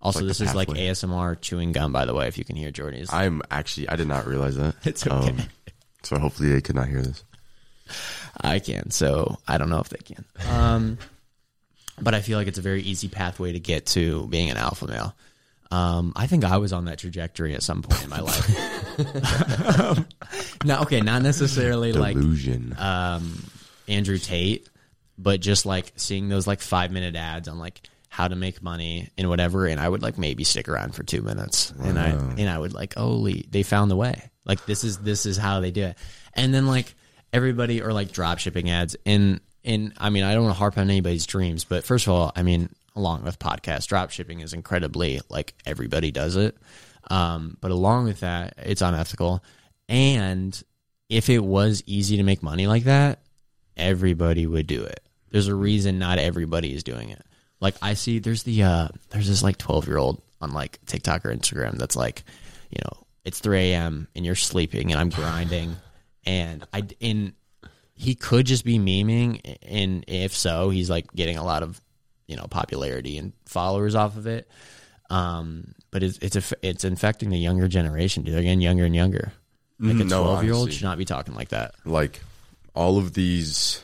[0.02, 0.68] Also, Like this is like.
[0.68, 1.92] ASMR chewing gum.
[1.92, 3.12] By the way, if you can hear Jordi's.
[3.12, 4.74] I'm actually I did not realize that.
[4.84, 5.30] It's okay.
[5.30, 5.38] Um,
[6.02, 7.22] so hopefully they could not hear this.
[8.40, 10.24] I can, so I don't know if they can.
[10.50, 10.98] Um,
[12.00, 14.86] but I feel like it's a very easy pathway to get to being an alpha
[14.88, 15.14] male.
[15.70, 19.78] Um, I think I was on that trajectory at some point in my life.
[19.80, 20.06] um,
[20.64, 22.74] no, okay, not necessarily like Delusion.
[22.78, 23.44] um,
[23.88, 24.68] Andrew Tate,
[25.18, 27.80] but just like seeing those like five minute ads on like
[28.12, 31.22] how to make money and whatever, and I would like maybe stick around for two
[31.22, 34.30] minutes, and I and I would like, holy, they found the way.
[34.44, 35.98] Like this is this is how they do it,
[36.34, 36.94] and then like
[37.32, 40.76] everybody or like drop shipping ads, and and I mean I don't want to harp
[40.76, 44.52] on anybody's dreams, but first of all, I mean along with podcast drop shipping is
[44.52, 46.54] incredibly like everybody does it,
[47.10, 49.42] um, but along with that, it's unethical,
[49.88, 50.62] and
[51.08, 53.20] if it was easy to make money like that,
[53.74, 55.00] everybody would do it.
[55.30, 57.24] There's a reason not everybody is doing it.
[57.62, 61.24] Like I see there's the uh there's this like 12 year old on like TikTok
[61.24, 62.24] or Instagram that's like,
[62.70, 64.08] you know, it's 3 a.m.
[64.16, 65.76] and you're sleeping and I'm grinding
[66.26, 67.34] and I in
[67.94, 71.80] he could just be memeing and if so, he's like getting a lot of,
[72.26, 74.50] you know, popularity and followers off of it.
[75.08, 78.24] Um, but it's it's a, it's infecting the younger generation.
[78.24, 78.34] Dude.
[78.34, 79.32] They're getting younger and younger.
[79.78, 81.74] Like a no, 12 year old should not be talking like that.
[81.84, 82.20] like
[82.74, 83.80] all of these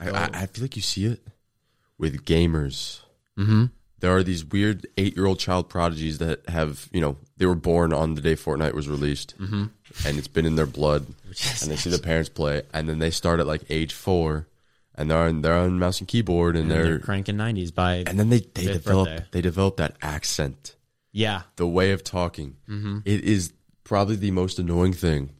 [0.00, 1.20] I, I, I feel like you see it
[1.98, 3.00] with gamers
[3.38, 3.66] Mm-hmm.
[4.00, 8.14] there are these weird eight-year-old child prodigies that have you know they were born on
[8.14, 9.64] the day fortnite was released Mm-hmm.
[10.06, 11.06] and it's been in their blood
[11.62, 14.48] and they see the parents play and then they start at like age four
[14.96, 18.02] and they're on they're on mouse and keyboard and, And they're, they're cranking 90s by
[18.08, 19.24] and then they, they develop birthday.
[19.30, 20.74] they develop that accent
[21.12, 21.42] yeah.
[21.56, 22.98] the way of talking Mm-hmm.
[23.04, 23.52] It is
[23.84, 25.30] probably the most annoying thing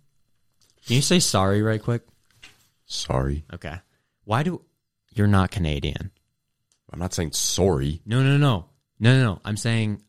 [0.87, 2.03] Can you say sorry right quick?
[2.87, 3.77] sorry Okay.
[4.25, 4.63] Why do
[5.15, 6.13] you're not Canadian?
[6.93, 8.67] I'm not saying sorry No, no, no,
[9.01, 9.41] no, no, no.
[9.45, 10.03] I'm saying,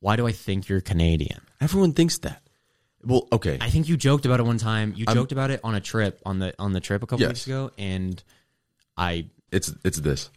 [0.00, 1.40] why do I think you're Canadian?
[1.60, 2.42] everyone thinks that
[3.04, 4.94] well okay I think you joked about it one time.
[4.96, 7.28] You joked about it on a trip on the on the trip a couple Yes.
[7.30, 8.22] weeks ago, and
[8.96, 10.30] I it's it's this.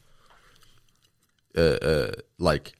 [1.57, 2.73] Uh, uh, like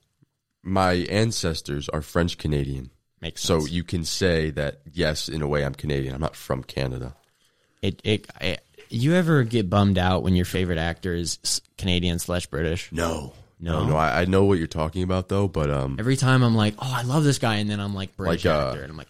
[0.62, 2.90] my ancestors are French Canadian,
[3.22, 6.14] makes so you can say that yes, in a way, I'm Canadian.
[6.14, 7.14] I'm not from Canada.
[7.80, 12.46] it, it, it you ever get bummed out when your favorite actor is Canadian slash
[12.46, 12.90] British?
[12.92, 13.86] No, No?
[13.86, 15.48] no, I, I know what you're talking about though.
[15.48, 18.16] But um, Every time I'm like, oh, I love this guy, and then I'm like
[18.16, 19.08] British Like, uh, actor, and I'm like,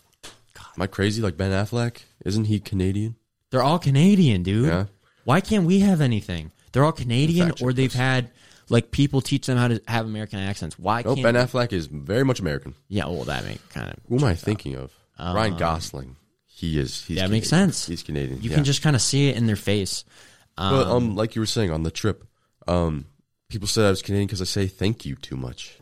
[0.76, 1.22] am I crazy?
[1.22, 3.16] Like Ben Affleck, isn't he Canadian?
[3.50, 4.66] they're all Canadian, dude.
[4.66, 4.84] Yeah.
[5.24, 6.50] Why can't we have anything?
[6.72, 8.30] They're all Canadian, or they've had
[8.68, 10.78] like people teach them how to have American accents.
[10.78, 11.22] Why No, can't?
[11.22, 12.74] Ben Affleck is very much American.
[12.88, 14.92] yeah, well, that make kind of Who am I thinking of?
[15.18, 16.16] Ryan Gosling.
[16.56, 17.04] He is.
[17.04, 17.72] He's that makes Canadian.
[17.72, 17.86] sense.
[17.86, 18.40] He's Canadian.
[18.40, 18.56] You yeah.
[18.56, 20.04] can just kind of see it in their face.
[20.56, 22.24] Um, But um, like you were saying on the trip,
[22.66, 23.04] um,
[23.50, 25.76] people said I was Canadian because I say thank you too much.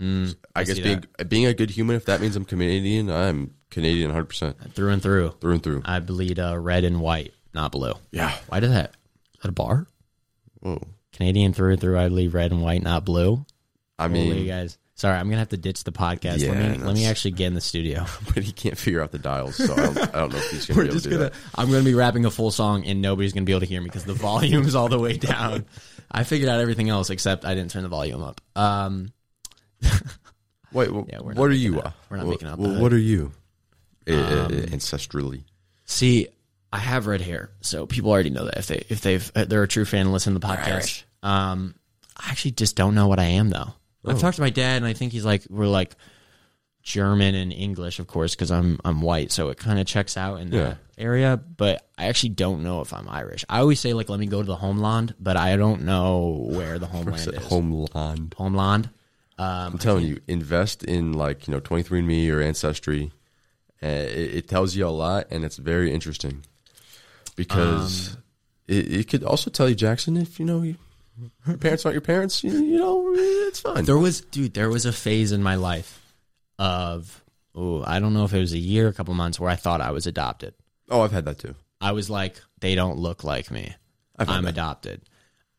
[0.00, 3.54] mm, I, guess see being being a good human, if that means I'm Canadian, I'm
[3.70, 5.30] Canadian 100 percent through and through.
[5.40, 5.82] through and through.
[5.84, 7.92] I bleed uh, red and white, not blue.
[8.10, 8.34] Yeah.
[8.48, 8.96] Why did that?
[9.34, 9.86] Is that a bar?
[10.58, 10.82] Whoa.
[11.12, 11.98] Canadian through and through.
[12.00, 13.46] I bleed red and white, not blue.
[13.96, 14.76] I Holy mean, guys.
[14.98, 16.38] Sorry, I'm gonna have to ditch the podcast.
[16.40, 18.06] Yeah, let me let me actually get in the studio.
[18.34, 20.66] but he can't figure out the dials, so I don't, I don't know if he's
[20.66, 21.34] gonna be able to do that.
[21.54, 23.86] I'm gonna be rapping a full song and nobody's gonna be able to hear me
[23.88, 25.66] because the volume's all the way down.
[26.10, 28.40] I figured out everything else except I didn't turn the volume up.
[28.56, 29.12] Um,
[30.72, 31.80] Wait, wh- Yeah, what are you?
[31.80, 32.80] up- we're not Wh- making up hood.
[32.80, 33.32] What are you?
[34.08, 35.44] Uh, uh, Um, ancestrally.
[35.84, 36.28] see,
[36.72, 39.62] I have red hair, so people already know that if they if they've uh, they're
[39.62, 41.04] a true fan and listen to the podcast.
[41.22, 41.74] Um,
[42.16, 43.74] I actually just don't know what I am though.
[44.06, 44.18] I've Oh.
[44.20, 45.96] talked to my dad, and I think he's like we're like
[46.82, 50.40] German and English, of course, because I'm I'm white, so it kind of checks out
[50.40, 51.36] in that area.
[51.36, 53.44] But I actually don't know if I'm Irish.
[53.48, 56.78] I always say like, let me go to the homeland, but I don't know where
[56.78, 57.44] the homeland Is.
[57.46, 58.34] Homeland.
[58.38, 58.90] Homeland.
[59.38, 63.12] Um, I'm telling you, invest in like you know 23andMe or Ancestry.
[63.82, 66.42] Uh, it, it tells you a lot, and it's very interesting
[67.34, 68.22] because Um,
[68.68, 70.76] it, it could also tell you, Jackson, if you know you,
[71.46, 73.84] your parents aren't your parents, you, you know it's fine.
[73.84, 76.02] There was, dude, there was a phase in my life
[76.58, 77.22] of,
[77.54, 79.80] oh, I don't know if it was a year, a couple months, where I thought
[79.80, 80.54] I was adopted.
[80.90, 81.54] Oh, I've had that too.
[81.80, 83.74] I was like, they don't look like me.
[84.18, 84.50] I've had I'm that.
[84.50, 85.02] adopted.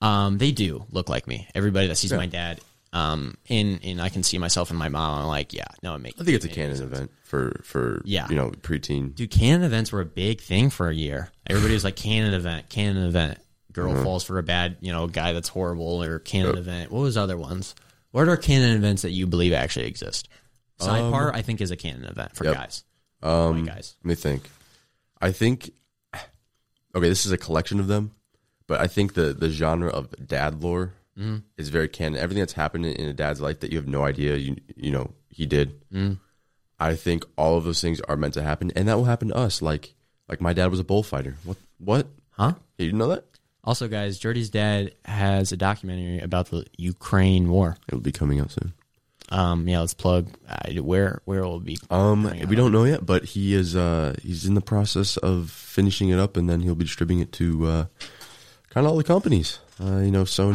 [0.01, 1.47] Um, they do look like me.
[1.55, 2.17] Everybody that sees Yeah.
[2.17, 2.59] my dad,
[2.93, 5.21] um, and and I can see myself in my mom.
[5.21, 6.19] I'm like, yeah, no, it makes.
[6.21, 8.27] I think it's a canon event for for Yeah.
[8.29, 9.13] you know preteen.
[9.15, 11.29] Dude, canon events were a big thing for a year.
[11.47, 13.39] Everybody was like, canon event, canon event.
[13.77, 14.03] Girl Uh-huh.
[14.03, 16.57] falls for a bad, you know, guy that's horrible, or canon Yep.
[16.57, 16.91] event.
[16.91, 17.75] What was other ones?
[18.11, 20.27] What are canon events that you believe actually exist?
[20.79, 22.53] Sidebar, I think, is a canon event for Yep.
[22.55, 22.83] guys.
[23.21, 23.95] Um, guys.
[24.03, 24.49] Let me think.
[25.21, 25.71] I think.
[26.95, 28.11] Okay, this is a collection of them,
[28.67, 31.37] but I think the the genre of dad lore Mm-hmm.
[31.57, 32.19] is very canon.
[32.19, 35.13] Everything that's happened in a dad's life that you have no idea you you know
[35.29, 35.81] he did.
[35.91, 36.13] Mm-hmm.
[36.79, 39.35] I think all of those things are meant to happen, and that will happen to
[39.35, 39.61] us.
[39.61, 39.95] Like
[40.29, 41.35] like my dad was a bullfighter.
[41.43, 42.07] What what?
[42.31, 42.53] Huh?
[42.77, 43.25] You didn't know that?
[43.63, 47.77] Also, guys, Jordi's dad has a documentary about the Ukraine war.
[47.87, 48.73] It will be coming out soon.
[49.29, 51.77] Um, yeah, let's plug uh, where where it will be.
[51.89, 56.09] Um, we don't know yet, but he is uh he's in the process of finishing
[56.09, 57.85] it up, and then he'll be distributing it to uh
[58.69, 59.59] kind of all the companies.
[59.81, 60.53] Uh, you know, Sony,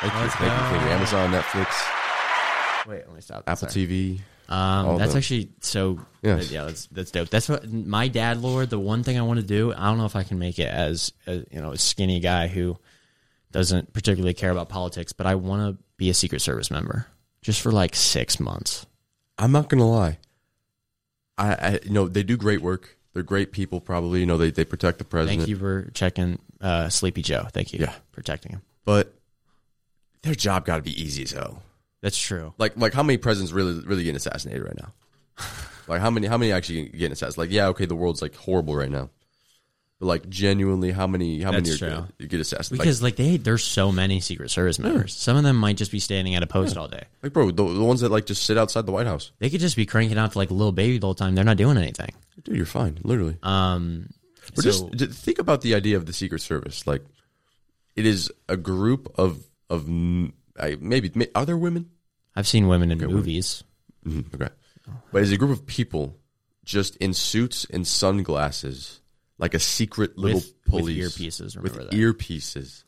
[0.00, 0.88] thank you, Let's thank you, thank you.
[0.90, 3.42] Amazon, Netflix, Wait, let me stop.
[3.48, 3.86] Apple Sorry.
[3.86, 4.20] TV.
[4.48, 6.00] Um, that's actually so.
[6.22, 6.50] Yes.
[6.50, 7.28] Yeah, that's that's dope.
[7.30, 8.70] That's what my dad lord.
[8.70, 9.72] The one thing I want to do.
[9.72, 12.48] I don't know if I can make it as a, you know a skinny guy
[12.48, 12.78] who
[13.52, 17.06] doesn't particularly care about politics, but I want to be a Secret Service member
[17.42, 18.86] just for like six months.
[19.38, 20.18] I'm not gonna lie.
[21.38, 22.96] I, I you know they do great work.
[23.12, 23.80] They're great people.
[23.80, 25.40] Probably you know they they protect the president.
[25.40, 27.46] Thank you for checking uh, Sleepy Joe.
[27.52, 27.80] Thank you.
[27.80, 27.94] Yeah.
[28.12, 28.62] protecting him.
[28.84, 29.12] But
[30.22, 31.62] their job got to be easy as hell.
[32.02, 32.54] That's true.
[32.58, 34.92] Like like how many presidents really really getting assassinated right now?
[35.88, 37.38] like how many how many actually getting assassinated?
[37.38, 39.10] Like yeah, okay, the world's like horrible right now.
[39.98, 41.88] But like genuinely, how many how many That's are true.
[42.18, 42.82] gonna get assassinated?
[42.82, 45.14] Because like they, there's so many Secret Service members.
[45.14, 47.04] Some of them might just be standing at a post all day.
[47.22, 49.32] like, bro, the, the ones that like just sit outside the White House.
[49.38, 51.34] They could just be cranking out to like a little baby the whole time.
[51.34, 52.10] They're not doing anything.
[52.44, 53.38] Dude, you're fine, literally.
[53.42, 54.10] Um,
[54.54, 56.86] But so- just think about the idea of the Secret Service.
[56.86, 57.02] Like,
[57.96, 59.88] it is a group of of
[60.58, 61.90] I- maybe may, are there women?
[62.34, 63.14] I've seen women in women.
[63.16, 63.64] movies.
[64.06, 64.52] Mhm, okay,
[65.12, 66.18] but it's a group of people
[66.64, 69.00] just in suits and sunglasses,
[69.38, 71.90] like a secret little With- with police earpieces, with that.
[71.90, 72.82] earpieces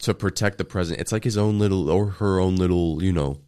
[0.00, 1.00] to protect the president.
[1.00, 3.40] It's like his own little or her own little, you know,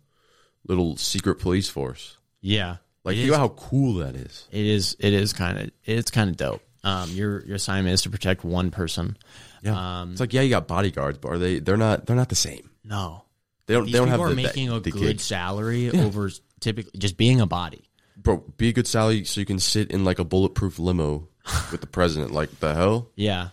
[0.67, 2.17] little secret police force.
[2.41, 4.47] Yeah, Like, you is, how cool that is.
[4.51, 4.97] it is.
[4.99, 5.71] It is kind of.
[5.85, 6.63] It's kind of dope.
[6.85, 9.17] Um, your your assignment is to protect one person.
[9.63, 11.59] Yeah, Um, it's like yeah, you got bodyguards, but are they?
[11.59, 12.07] They're not.
[12.07, 12.71] They're not the same.
[12.85, 13.25] no,
[13.67, 13.85] They don't.
[13.85, 17.41] these they don't people have are the, making a good salary over typically just being
[17.41, 17.91] a body.
[18.17, 21.29] bro, be a good salary so you can sit in like a bulletproof limo
[21.73, 22.33] with the president.
[22.33, 23.11] Like the hell?
[23.17, 23.49] Yeah.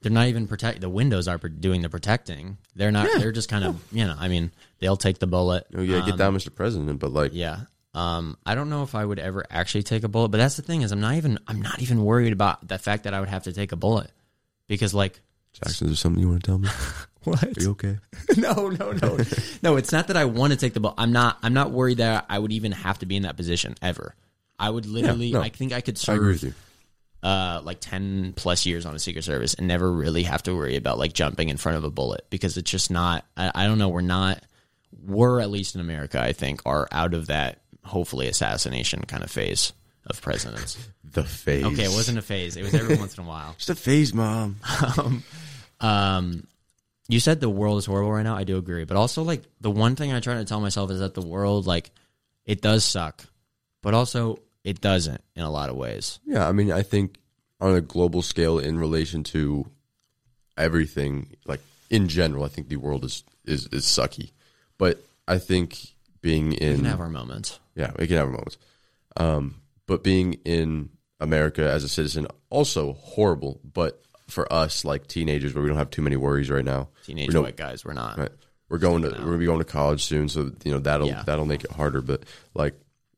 [0.00, 0.82] They're not even protect.
[0.82, 2.58] The windows are doing the protecting.
[2.76, 3.08] They're not.
[3.18, 3.82] They're just kind of.
[3.90, 4.14] You know.
[4.18, 5.66] I mean, they'll take the bullet.
[5.74, 6.54] Oh yeah, get Um, down, Mr.
[6.54, 6.98] President.
[6.98, 7.60] But like, Yeah.
[7.94, 10.62] Um, I don't know if I would ever actually take a bullet, but that's the
[10.62, 13.28] thing is I'm not even I'm not even worried about the fact that I would
[13.28, 14.10] have to take a bullet
[14.66, 15.20] because like
[15.52, 16.68] Jackson, is there something you want to tell me?
[17.30, 17.42] what?
[17.44, 17.98] Are you okay?
[18.36, 19.18] no, no, no,
[19.62, 19.76] no.
[19.76, 20.94] It's not that I want to take the bullet.
[20.98, 21.38] I'm not.
[21.42, 24.14] I'm not worried that I would even have to be in that position ever.
[24.58, 25.32] I would literally.
[25.32, 25.40] no.
[25.40, 26.54] I think I could I agree with serve
[27.22, 27.28] you.
[27.28, 30.76] uh, like ten plus years on a Secret Service and never really have to worry
[30.76, 33.24] about like jumping in front of a bullet because it's just not.
[33.36, 33.88] I, I don't know.
[33.88, 34.42] We're not.
[35.04, 36.20] We're at least in America.
[36.22, 39.72] I think are out of that hopefully assassination kind of phase
[40.06, 40.78] of presidents.
[41.12, 41.64] The phase.
[41.64, 42.56] Okay, it wasn't a phase.
[42.56, 43.54] It was every once in a while.
[43.56, 44.56] just a phase, mom.
[45.80, 46.46] Um,
[47.08, 48.36] you said the world is horrible right now.
[48.36, 51.00] I do agree, but also like the one thing I try to tell myself is
[51.00, 51.90] that the world like
[52.44, 53.24] it does suck,
[53.82, 56.18] but also it doesn't in a lot of ways.
[56.24, 57.18] Yeah, I mean, I think
[57.60, 59.66] on a global scale, in relation to
[60.56, 64.30] everything, like in general, I think the world is is is sucky.
[64.78, 65.78] But I think
[66.20, 67.60] being We in can have our moments.
[67.74, 68.56] Yeah, we can have moments.
[69.16, 70.90] Um, but being in
[71.20, 73.60] America as a citizen, also horrible.
[73.62, 76.88] But for us, like teenagers, where we don't have too many worries right now.
[77.04, 78.18] Teenage we white guys, we're not.
[78.18, 78.32] Right.
[78.68, 81.22] We're going to we're gonna be going to college soon, so you know that'll Yeah.
[81.24, 82.00] that'll make it harder.
[82.00, 82.74] But like,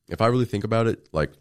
[0.09, 1.33] if I really think about it, like,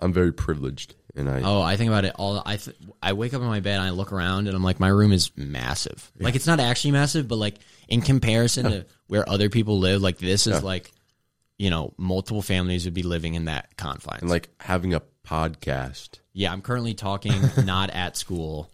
[0.00, 2.42] I'm very privileged, and I Oh, I think about it all.
[2.44, 4.80] I th- I wake up in my bed and I look around and I'm like,
[4.80, 6.10] my room is massive.
[6.18, 7.54] Like it's not actually massive, but like
[7.88, 10.92] in comparison to where other people live, like this is like,
[11.56, 14.20] you know, multiple families would be living in that confines.
[14.22, 16.20] and like having a podcast.
[16.32, 17.32] yeah, I'm currently talking
[17.64, 18.70] not at school,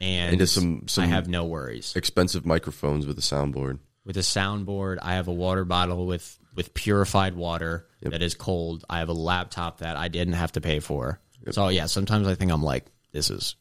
[0.00, 3.78] and Into some- some- I have no worries Expensive microphones with a soundboard.
[4.04, 4.98] with a soundboard.
[5.02, 8.84] I have a water bottle with with purified water that is cold.
[8.88, 11.18] I have a laptop that I didn't have to pay for.
[11.50, 13.56] So yeah, sometimes I think I'm like, this is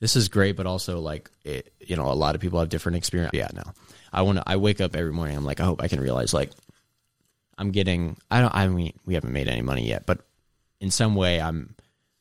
[0.00, 2.96] this is great, but also like it, you know, a lot of people have different
[2.96, 3.32] experience.
[3.34, 3.64] Yeah, no,
[4.12, 4.44] I want to.
[4.46, 5.36] I wake up every morning.
[5.36, 6.50] I'm like, I hope I can realize like
[7.58, 8.16] I'm getting.
[8.30, 8.54] I don't.
[8.54, 10.20] I mean, we haven't made any money yet, but
[10.80, 11.74] in some way, I'm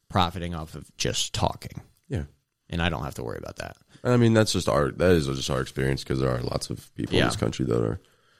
[0.09, 2.23] profiting off of just talking, Yeah.
[2.69, 3.77] and I don't have to worry about that.
[4.03, 6.93] I mean, that's just our that is just our experience because there are lots of
[6.95, 7.23] people Yeah.
[7.23, 7.99] in this country that are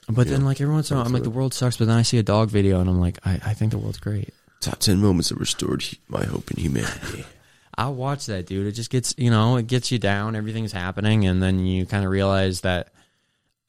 [0.10, 1.76] But then, like every once in a while, I'm like, the world sucks.
[1.78, 4.00] But then I see a dog video, and I'm like, I, I think the world's
[4.00, 4.34] great.
[4.62, 7.26] top ten moments that restored my hope in humanity.
[7.80, 8.66] I'll watch that, dude.
[8.66, 10.36] It just gets, you know, it gets you down.
[10.36, 12.92] Everything's happening, and then you kind of realize that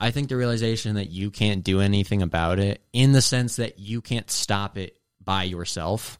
[0.00, 3.78] I think the realization that you can't do anything about it, in the sense that
[3.80, 6.18] you can't stop it by yourself,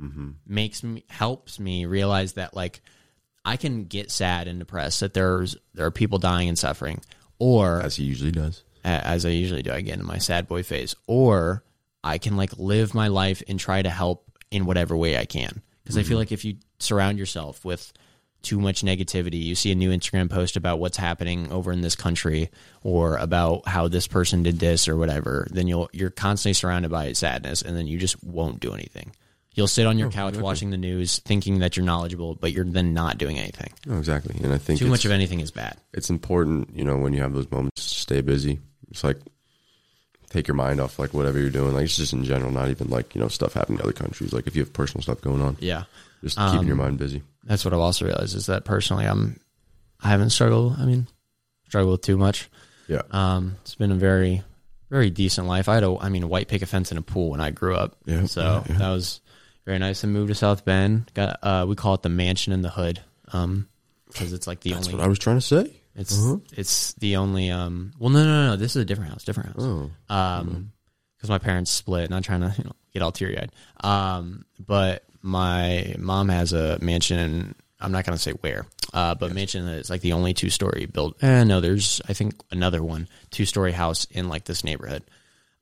[0.00, 0.30] Mm-hmm.
[0.46, 2.82] makes me helps me realize that like
[3.46, 7.00] I can get sad and depressed that there's there are people dying and suffering,
[7.38, 8.62] or as he usually does.
[8.84, 11.62] as I usually do, I get in my sad boy phase, or
[12.04, 15.62] I can like live my life and try to help in whatever way I can.
[15.82, 16.18] Because I feel mm-hmm.
[16.18, 17.92] like if you surround yourself with
[18.42, 21.96] too much negativity, you see a new Instagram post about what's happening over in this
[21.96, 22.50] country
[22.82, 27.12] or about how this person did this or whatever, then you'll you're constantly surrounded by
[27.12, 29.12] sadness, and then you just won't do anything.
[29.56, 32.92] You'll sit on your couch watching the news, thinking that you're knowledgeable, but you're then
[32.94, 33.72] not doing anything.
[33.86, 34.36] No, exactly.
[34.44, 35.76] And I think Too much of anything is bad.
[35.94, 38.60] it's important, you know, when you have those moments, to stay busy.
[38.90, 39.18] It's like
[40.30, 41.72] take your mind off like whatever you're doing.
[41.74, 44.32] Like it's just in general, not even like you know stuff happening in other countries.
[44.32, 45.84] Like if you have personal stuff going on, Yeah.
[46.22, 47.22] just keeping Um, your mind busy.
[47.44, 49.40] that's what I've also realized is that personally, I'm
[50.02, 50.76] I haven't struggled.
[50.78, 51.06] I mean,
[51.68, 52.50] struggled with too much.
[52.88, 53.02] Yeah.
[53.10, 54.42] Um, it's been a very,
[54.90, 55.68] very decent life.
[55.68, 57.74] I had a, I mean, a white picket fence in a pool when I grew
[57.74, 57.96] up.
[58.04, 58.78] Yeah, So yeah, yeah.
[58.78, 59.20] that was
[59.66, 60.02] very nice.
[60.04, 61.10] And moved to South Bend.
[61.14, 63.00] Got, uh, we call it the mansion in the hood.
[63.32, 63.68] Um,
[64.06, 65.82] because it's like the That's only, what I was trying to say.
[65.94, 66.38] it's, Uh-huh.
[66.52, 68.56] it's the only, um, well, no, no, no, no.
[68.56, 70.72] This is a different house, different house Oh, um
[71.16, 73.50] because my parents split not trying to you know get all teary-eyed
[73.82, 79.14] um but my mom has a mansion and i'm not going to say where uh
[79.14, 82.82] but mansion that is like the only two-story build eh, no there's i think another
[82.82, 85.02] one two-story house in like this neighborhood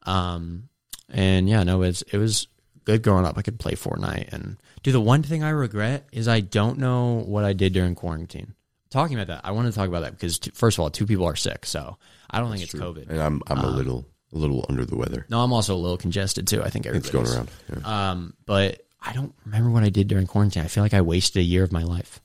[0.03, 0.69] um
[1.09, 2.49] and yeah no it's it was
[2.85, 6.29] good growing up i could play fortnite and do the one thing i regret is
[6.29, 8.55] i don't know what i did during quarantine
[8.91, 11.07] talking about that i want to talk about that because t- first of all two
[11.07, 11.97] people are sick so
[12.31, 15.25] i don't think it's covid and I'm I'm a little a little under the weather.
[15.29, 16.61] no, I'm also a little congested too.
[16.61, 17.51] I think It's everybody's going around.
[17.85, 18.11] Yeah.
[18.11, 20.65] Um, but I don't remember what I did during quarantine.
[20.65, 22.21] I feel like I wasted a year of my life.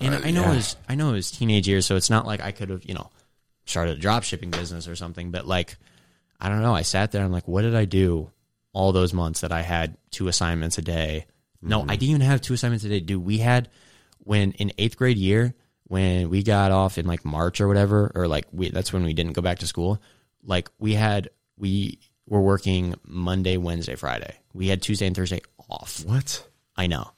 [0.00, 0.52] And Uh, I know yeah.
[0.52, 2.84] it was I know it was teenage years, so it's not like I could have
[2.84, 3.10] you know
[3.64, 5.30] started a drop shipping business or something.
[5.30, 5.76] But like
[6.40, 6.74] I don't know.
[6.74, 7.22] I sat there.
[7.24, 8.30] I'm like, what did I do
[8.72, 11.26] all those months that I had two assignments a day?
[11.62, 11.90] No, Mm-hmm.
[11.90, 13.00] I didn't even have two assignments a day.
[13.00, 13.68] Dude, we had
[14.18, 15.54] when in eighth grade year
[15.84, 19.12] when we got off in like March or whatever, or like we that's when we
[19.14, 20.00] didn't go back to school.
[20.44, 24.34] Like we had we were working Monday, Wednesday, Friday.
[24.54, 26.04] We had Tuesday and Thursday off.
[26.06, 26.46] What?
[26.76, 27.10] I know.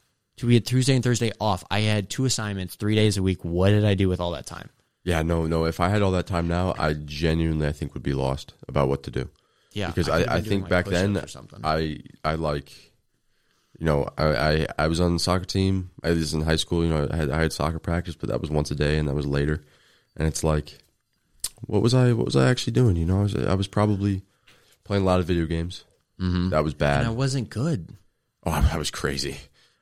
[0.42, 1.62] We had Tuesday and Thursday off.
[1.70, 3.44] I had two assignments, three days a week.
[3.44, 4.70] What did I do with all that time?
[5.04, 5.66] Yeah, no, no.
[5.66, 8.88] If I had all that time now, I genuinely I think would be lost about
[8.88, 9.28] what to do.
[9.72, 11.60] Yeah, because I, I think like, back then push-ups or something.
[11.64, 12.72] I I like
[13.78, 15.90] you know I, I I was on the soccer team.
[16.02, 16.84] I was in high school.
[16.84, 19.08] You know I had I had soccer practice, but that was once a day, and
[19.08, 19.64] that was later.
[20.16, 20.78] And it's like,
[21.62, 22.96] what was I what was I actually doing?
[22.96, 24.22] You know, I was I was probably
[24.84, 25.84] playing a lot of video games.
[26.20, 26.50] Mm-hmm.
[26.50, 27.00] That was bad.
[27.00, 27.88] and I wasn't good.
[28.44, 29.36] Oh, I, I was crazy.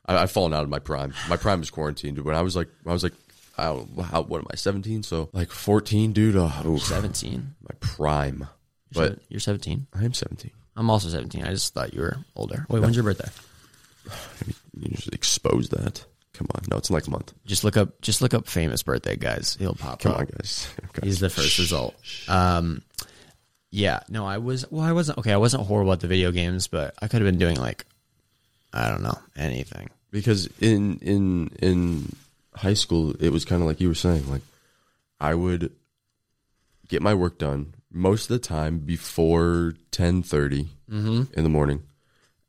[0.06, 1.12] I, I've fallen out of my prime.
[1.28, 2.16] My prime was quarantined.
[2.16, 2.24] Dude.
[2.24, 3.14] When I was like, I was like,
[3.58, 5.02] I don't know, how, what am I, 17?
[5.02, 6.36] So like 14, dude.
[6.36, 6.78] Oh.
[6.78, 7.54] Seventeen.
[7.62, 8.46] my prime.
[8.92, 9.86] You're But you're seventeen.
[9.94, 10.50] I am 17.
[10.76, 11.44] I'm also seventeen.
[11.44, 12.66] I just thought you were older.
[12.68, 13.28] Wait, when's your birthday?
[14.78, 16.04] You just expose that.
[16.32, 16.62] Come on.
[16.70, 17.34] No, it's next month.
[17.44, 18.00] Just look up.
[18.00, 19.56] Just look up famous birthday guys.
[19.58, 20.00] He'll pop up.
[20.00, 20.18] Come up.
[20.20, 20.72] on, guys.
[20.90, 21.06] Okay.
[21.06, 21.94] He's the first result.
[22.28, 22.82] Um,
[23.70, 24.64] yeah, no, I was.
[24.70, 25.18] Well, I wasn't.
[25.18, 27.84] Okay, I wasn't horrible at the video games, but I could have been doing like,
[28.72, 29.90] I don't know, anything.
[30.10, 32.12] because in in in
[32.54, 34.42] high school it was kind of like you were saying like
[35.20, 35.72] i would
[36.88, 40.68] get my work done most of the time before 10.30
[41.36, 41.82] in the morning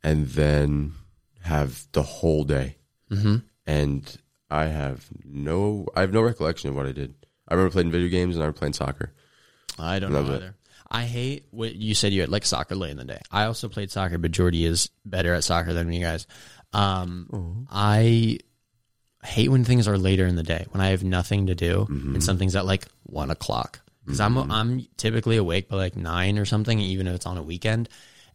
[0.03, 0.93] and then
[1.41, 2.77] have the whole day
[3.11, 3.37] Mm-hmm.
[3.67, 4.17] and
[4.49, 7.13] i have no i have no recollection of what i did
[7.49, 9.11] i remember playing video games and i remember playing soccer
[9.79, 10.35] I don't Love know it.
[10.37, 10.55] either.
[10.89, 12.11] I hate what you said.
[12.13, 13.21] You had like soccer late in the day.
[13.31, 16.27] I also played soccer, but Jordi is better at soccer than you guys.
[16.73, 18.39] Um, I
[19.23, 22.21] hate when things are later in the day when I have nothing to do and
[22.23, 24.51] something's at like one o'clock because I'm mm-hmm.
[24.51, 27.89] I'm typically awake by like nine or something, even if it's on a weekend,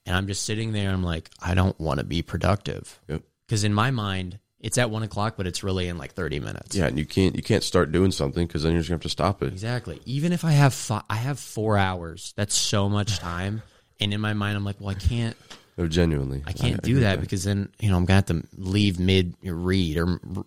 [0.04, 0.90] and I'm just sitting there.
[0.90, 3.22] I'm like, I don't want to be productive Yep.
[3.46, 6.74] because in my mind it's at one o'clock, but it's really in like thirty minutes.
[6.74, 9.02] yeah and you can't you can't start doing something because then you're just gonna have
[9.02, 10.00] to stop it Exactly.
[10.06, 13.62] Even if I have I have four hours, that's so much time.
[14.00, 15.36] And in my mind, I'm like, well, I can't,
[15.78, 18.26] no genuinely I can't I do get that because then you know I'm gonna have
[18.26, 20.44] to leave mid read or m-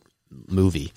[0.48, 0.92] movie.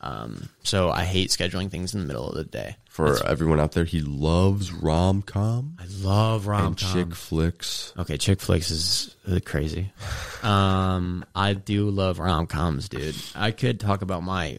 [0.00, 2.76] Um, so I hate scheduling things in the middle of the day.
[2.88, 8.40] for everyone out there he loves rom-com I love rom and chick flicks Okay, chick
[8.40, 9.90] flicks is uh, crazy.
[10.42, 13.16] Um, I do love rom coms, dude.
[13.34, 14.58] I could talk about my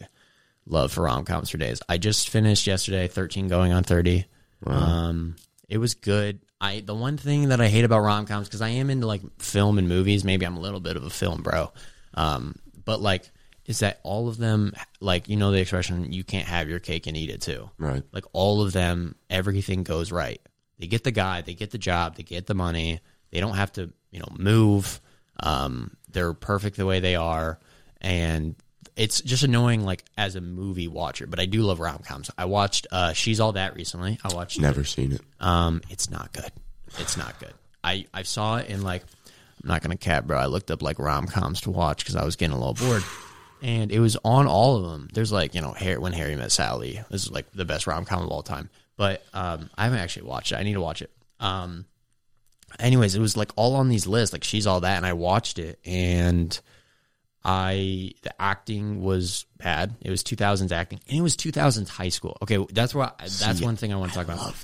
[0.66, 1.80] love for rom coms for days.
[1.88, 4.26] I just finished yesterday, thirteen going on thirty.
[4.66, 5.36] Um,
[5.68, 6.40] it was good.
[6.60, 9.22] I the one thing that I hate about rom coms because I am into like
[9.38, 10.22] film and movies.
[10.24, 11.72] Maybe I'm a little bit of a film bro.
[12.12, 13.30] Um, but like
[13.70, 17.06] is that all of them, like you know the expression, you can't have your cake
[17.06, 17.70] and eat it too.
[17.78, 18.02] Right.
[18.12, 20.40] Like all of them, everything goes right.
[20.78, 23.00] They get the guy, they get the job, they get the money.
[23.30, 25.00] They don't have to, you know, move.
[25.38, 27.58] Um, they're perfect the way they are,
[28.00, 28.56] and
[28.96, 31.26] it's just annoying, like as a movie watcher.
[31.26, 32.30] But I do love rom coms.
[32.36, 34.18] I watched uh, She's All That recently.
[34.24, 34.60] I watched.
[34.60, 35.20] Never seen it.
[35.38, 36.50] Um, it's not good.
[36.98, 37.54] It's not good.
[37.84, 39.02] I I saw it in like
[39.62, 40.38] I'm not gonna cap, bro.
[40.38, 43.02] I looked up like rom coms to watch because I was getting a little bored,
[43.62, 45.08] and it was on all of them.
[45.12, 47.00] There's like you know, Harry, when Harry met Sally.
[47.10, 48.70] This is like the best rom com of all time.
[48.96, 50.56] But um, I haven't actually watched it.
[50.56, 51.10] I need to watch it.
[51.38, 51.86] Um,
[52.78, 54.32] anyways, it was like all on these lists.
[54.32, 56.58] Like she's all that, and I watched it, and
[57.44, 59.94] I the acting was bad.
[60.02, 62.36] It was 2000s acting, and it was 2000s high school.
[62.42, 63.12] Okay, that's why.
[63.18, 64.54] That's one thing I want to talk about.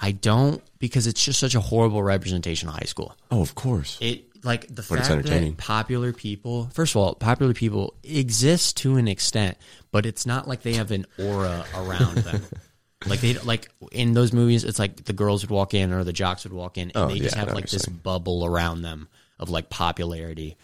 [0.00, 3.16] I don't because it's just such a horrible representation of high school.
[3.30, 3.98] Oh, of course.
[4.00, 9.08] It like the fact that popular people, first of all, popular people exist to an
[9.08, 9.56] extent,
[9.90, 12.42] but it's not like they have an aura around them.
[13.06, 16.12] like they like in those movies, it's like the girls would walk in or the
[16.12, 19.08] jocks would walk in, and Oh, they just yeah, have like this bubble around them
[19.38, 20.56] of like popularity,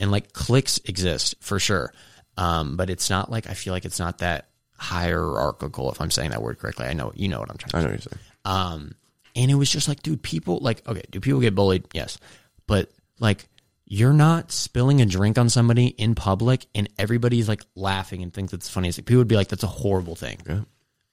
[0.00, 1.92] and like cliques exist for sure.
[2.36, 5.90] Um, but it's not like I feel like it's not that hierarchical.
[5.92, 7.70] If I'm saying that word correctly, I know you know what I'm trying.
[7.70, 8.24] to I know what you're saying.
[8.44, 8.94] um,
[9.36, 11.84] and it was just like, dude, people like, okay, do people get bullied?
[11.92, 12.18] Yes,
[12.66, 12.90] but
[13.20, 13.48] like,
[13.86, 18.52] you're not spilling a drink on somebody in public, and everybody's like laughing and thinks
[18.52, 18.88] it's funny.
[18.88, 20.60] It's like people would be like, that's a horrible thing, Yeah.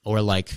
[0.04, 0.52] or like,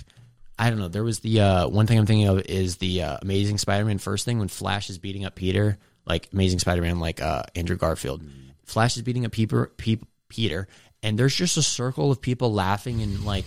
[0.58, 0.88] I don't know.
[0.88, 4.24] There was the uh, one thing I'm thinking of is the uh, Amazing Spider-Man first
[4.24, 8.22] thing when Flash is beating up Peter, like Amazing Spider-Man, like uh, Andrew Garfield.
[8.64, 10.66] Flash is beating up Peter, Pe- Peter,
[11.02, 13.44] and there's just a circle of people laughing and like,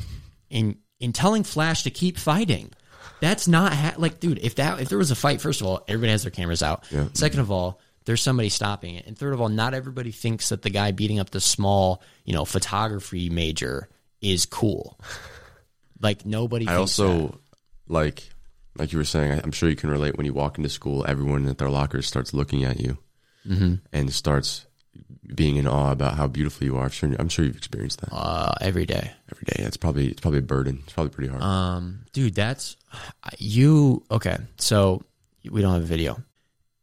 [0.50, 2.72] in in telling Flash to keep fighting.
[3.20, 4.40] That's not ha- like, dude.
[4.40, 6.86] If that if there was a fight, first of all, everybody has their cameras out.
[6.92, 7.08] Yeah.
[7.14, 10.62] Second of all, there's somebody stopping it, and third of all, not everybody thinks that
[10.64, 13.90] the guy beating up the small, you know, photography major
[14.22, 15.00] is cool.
[16.00, 16.68] Like nobody.
[16.68, 17.04] I thinks that.
[17.06, 17.40] also
[17.88, 18.24] like,
[18.78, 19.32] like you were saying.
[19.34, 20.18] I- I'm sure you can relate.
[20.18, 22.98] When you walk into school, everyone at their lockers starts looking at you
[23.48, 23.76] Mm-hmm.
[23.92, 24.68] and starts
[25.34, 26.84] being in awe about how beautiful you are.
[26.86, 29.12] I'm sure, I'm sure you've experienced that uh, every day.
[29.32, 29.64] every day.
[29.64, 30.80] It's probably it's probably a burden.
[30.84, 31.42] It's probably pretty hard.
[31.42, 32.78] Um, dude, that's
[33.40, 34.04] you.
[34.12, 35.02] Okay, so
[35.50, 36.22] we don't have a video.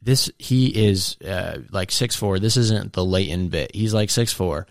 [0.09, 2.39] This he is uh, like six four.
[2.39, 3.75] This isn't the Leighton bit.
[3.75, 4.67] He's like six four,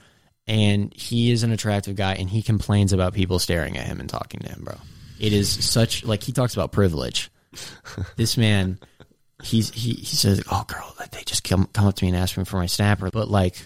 [0.48, 4.10] and he is an attractive guy, and he complains about people staring at him and
[4.10, 4.74] talking to him, bro.
[5.20, 7.30] It is such like he talks about privilege.
[8.16, 8.80] this man,
[9.44, 12.36] he's he he says, "Oh, girl, they just come come up to me and ask
[12.36, 13.58] me for my snapper," but like.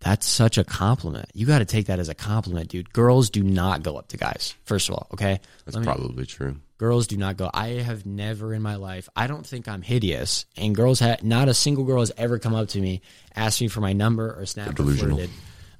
[0.00, 1.30] That's such a compliment.
[1.32, 2.92] You got to take that as a compliment, dude.
[2.92, 4.54] Girls do not go up to guys.
[4.64, 5.40] First of all, okay.
[5.64, 6.56] That's me- probably true.
[6.78, 7.50] Girls do not go.
[7.52, 9.08] I have never in my life.
[9.14, 12.54] I don't think I'm hideous, and girls ha Not a single girl has ever come
[12.54, 13.00] up to me,
[13.34, 15.30] asked me for my number or snap or flirted,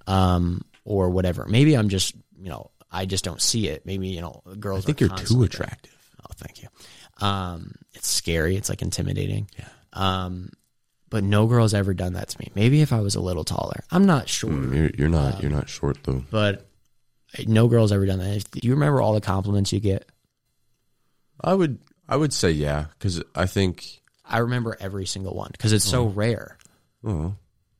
[0.07, 1.47] um, or whatever.
[1.49, 3.84] Maybe I'm just you know I just don't see it.
[3.86, 4.84] Maybe you know girls.
[4.84, 5.62] I think you're too constantly there.
[5.62, 6.11] attractive.
[6.22, 6.68] Oh, thank you.
[7.26, 8.57] Um, it's scary.
[8.57, 9.49] It's like intimidating.
[9.59, 9.68] Yeah.
[9.92, 10.51] Um,
[11.11, 12.51] but no girl's ever done that to me.
[12.57, 13.84] Maybe if I was a little taller.
[13.92, 16.24] I'm not sure, Mm, You're, you're not you're not short though.
[16.30, 16.66] but
[17.47, 18.51] no girl's ever done that.
[18.51, 20.09] Do you remember all the compliments you get?
[21.41, 21.78] I would
[22.09, 26.07] I would say yeah because I think I remember every single one because it's so
[26.07, 26.59] rare.
[27.05, 27.35] oh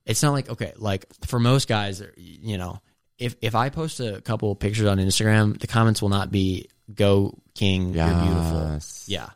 [0.07, 2.81] It's not like okay, like for most guys, you know,
[3.19, 6.69] if if I post a couple of pictures on Instagram, the comments will not be
[6.95, 9.05] "Go King, you're beautiful." Yes.
[9.07, 9.29] Yeah,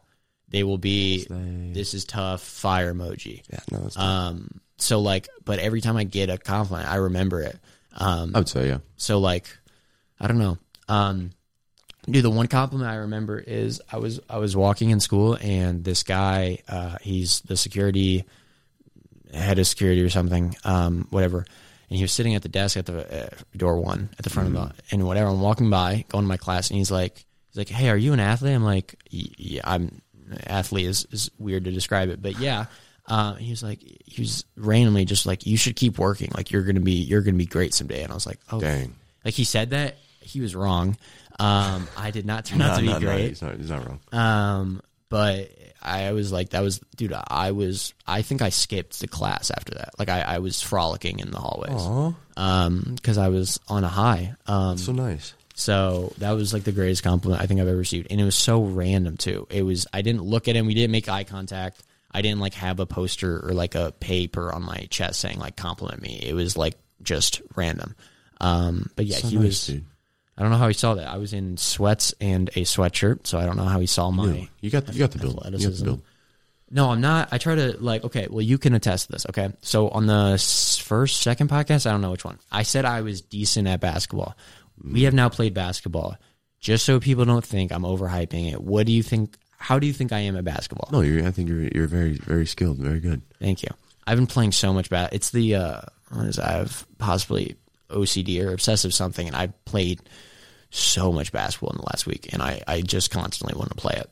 [0.48, 1.70] they will be Slay.
[1.72, 3.42] "This is tough," fire emoji.
[3.50, 7.42] yeah no that's Um, so like, but every time I get a compliment, I remember
[7.42, 7.58] it.
[7.94, 9.46] Um, I would say yeah so like,
[10.20, 10.58] I don't know.
[10.88, 11.30] Um,
[12.10, 15.84] dude, the one compliment I remember is I was I was walking in school and
[15.84, 18.24] this guy, uh, he's the security
[19.32, 21.44] head of security or something, um, whatever.
[21.90, 24.48] And he was sitting at the desk at the uh, door one at the front
[24.48, 25.30] of the and whatever.
[25.30, 28.12] I'm walking by, going to my class, and he's like, he's like, "Hey, are you
[28.12, 30.02] an athlete?" I'm like, "Yeah, I'm."
[30.46, 32.66] Athlete is, is weird to describe it, but yeah.
[33.06, 36.30] Uh, he was like, he was randomly just like, "You should keep working.
[36.34, 38.94] Like you're gonna be, you're gonna be great someday." And I was like, "Oh, dang
[39.24, 40.96] like he said that he was wrong.
[41.38, 43.28] Um, I did not turn out to be no, no, great.
[43.28, 47.14] he's not he's not wrong Um, but I was like, that was, dude.
[47.14, 49.90] I was, I think I skipped the class after that.
[49.98, 51.80] Like I, I was frolicking in the hallways.
[51.80, 54.34] oh Um, because I was on a high.
[54.46, 58.06] Um, so nice so that was like the greatest compliment I think I've ever received,
[58.10, 59.46] and it was so random too.
[59.50, 60.66] It was I didn't look at him.
[60.66, 61.82] We didn't make eye contact.
[62.12, 65.56] I didn't like have a poster or like a paper on my chest saying like
[65.56, 66.20] compliment me.
[66.22, 67.96] It was like just random.
[68.40, 69.66] Um, but yeah, so he nice, was.
[69.66, 69.84] dude.
[70.38, 71.08] I don't know how he saw that.
[71.08, 74.26] I was in sweats and a sweatshirt, so I don't know how he saw my.
[74.26, 76.02] You, you got the, you got the build you got the build
[76.70, 77.28] No, I'm not.
[77.32, 78.04] I try to like.
[78.04, 79.26] Okay, well, you can attest to this.
[79.30, 80.38] Okay, so on the
[80.84, 82.38] first, second podcast, I don't know which one.
[82.52, 84.36] I said I was decent at basketball.
[84.80, 86.16] We have now played basketball.
[86.60, 88.60] Just so people don't think I'm overhyping it.
[88.62, 89.36] What do you think?
[89.58, 90.88] How do you think I am at basketball?
[90.92, 93.22] No, you're, I think you're you're very very skilled, very good.
[93.40, 93.70] Thank you.
[94.06, 95.10] I've been playing so much bad.
[95.12, 95.80] It's the uh,
[96.12, 96.44] what is it?
[96.44, 97.56] I have possibly
[97.90, 100.00] OCD or obsessive something, and I've played
[100.70, 103.94] so much basketball in the last week, and I I just constantly want to play
[103.96, 104.10] it.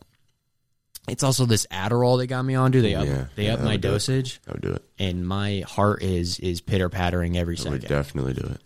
[1.09, 2.71] It's also this Adderall they got me on.
[2.73, 4.83] Do they up Yeah, they yeah, up my would dosage, I would do it.
[4.99, 7.89] and my heart is is pitter pattering every I would second.
[7.97, 8.61] definitely do it.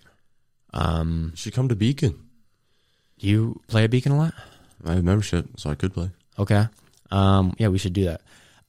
[0.73, 2.19] Um, You should come to Beacon.
[3.19, 4.35] do you play a beacon a lot?
[4.85, 6.11] I have membership, so I could play.
[6.39, 6.67] Okay.
[7.11, 8.23] Um, yeah, we should do that.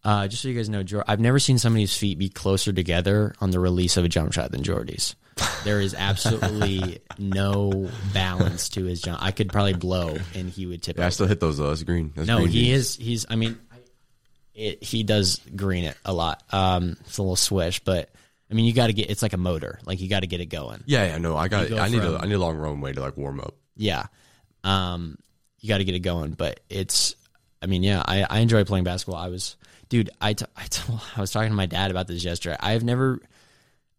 [0.03, 3.51] Uh, just so you guys know, I've never seen somebody's feet be closer together on
[3.51, 5.15] the release of a jump shot than Jordi's.
[5.63, 9.21] There is absolutely no balance to his jump.
[9.23, 11.67] I could probably blow and he would tip Yeah, I still hit those though.
[11.69, 12.13] That's green.
[12.15, 12.95] That's No, green he is.
[12.95, 13.25] He's.
[13.29, 13.59] I mean,
[14.53, 16.43] it, he does green it a lot.
[16.51, 18.09] Um, it's a little swish, but
[18.49, 19.09] I mean, you got to get.
[19.09, 19.79] It's like a motor.
[19.85, 20.83] Like you got to get it going.
[20.85, 21.17] Yeah, yeah.
[21.19, 21.69] No, I got.
[21.69, 22.17] Go I need from- a.
[22.17, 23.55] I need a long runway to like warm up.
[23.77, 24.07] Yeah.
[24.63, 25.17] Um,
[25.59, 27.15] you got to get it going, but it's,
[27.61, 29.19] I mean, yeah, I, I enjoy playing basketball.
[29.19, 29.55] I was,
[29.91, 32.55] dude, I, t- I, told, I was talking to my dad about this yesterday.
[32.59, 33.19] I've never,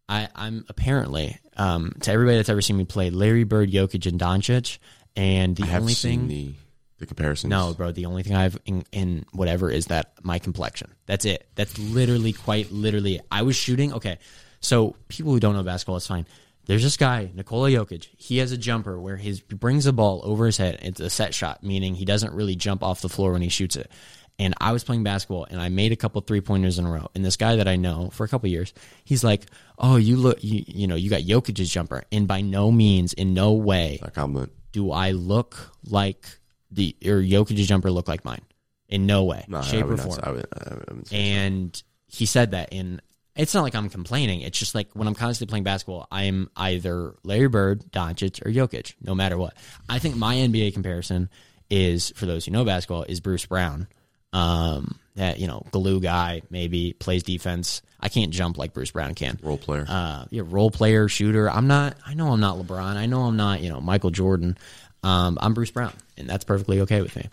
[0.09, 4.19] I, I'm apparently, um, to everybody that's ever seen me play, Larry Bird, Jokic, and
[4.19, 4.79] Doncic,
[5.15, 6.53] and the I only thing, the
[6.97, 7.49] the comparisons.
[7.51, 10.91] no, bro, the only thing I have in, in whatever is that my complexion.
[11.05, 11.47] That's it.
[11.55, 13.15] That's literally quite literally.
[13.17, 13.25] it.
[13.31, 13.93] I was shooting.
[13.93, 14.17] Okay,
[14.59, 16.25] so people who don't know basketball, it's fine.
[16.65, 18.07] There's this guy, Nikola Jokic.
[18.17, 20.79] He has a jumper where his he brings a ball over his head.
[20.81, 23.75] It's a set shot, meaning he doesn't really jump off the floor when he shoots
[23.75, 23.91] it.
[24.39, 27.07] And I was playing basketball, and I made a couple three pointers in a row.
[27.13, 28.73] And this guy that I know for a couple years,
[29.03, 29.45] he's like,
[29.77, 33.33] "Oh, you look, you, you know, you got Jokic's jumper." And by no means, in
[33.35, 34.51] no way, a compliment.
[34.71, 36.25] do I look like
[36.71, 38.41] the or Jokic's jumper look like mine?
[38.89, 40.19] In no way, No, shape or would not form.
[40.23, 43.01] I would, I would, I would say and he said that, and
[43.35, 44.41] it's not like I'm complaining.
[44.41, 48.93] It's just like when I'm constantly playing basketball, I'm either Larry Bird, Doncic, or Jokic,
[49.01, 49.55] no matter what.
[49.89, 51.29] I think my NBA comparison
[51.69, 53.87] is, for those who know basketball, is Bruce Brown.
[54.33, 57.81] Um, that you know, glue guy, maybe plays defense.
[57.99, 59.85] I can't jump like Bruce Brown can role player.
[59.87, 61.49] uh, yeah, role player, shooter.
[61.49, 61.95] I'm not.
[62.05, 62.95] I know I'm not LeBron.
[62.95, 63.61] I know I'm not.
[63.61, 64.57] You know Michael Jordan.
[65.03, 67.29] Um, I'm Bruce Brown, and that's perfectly okay with me.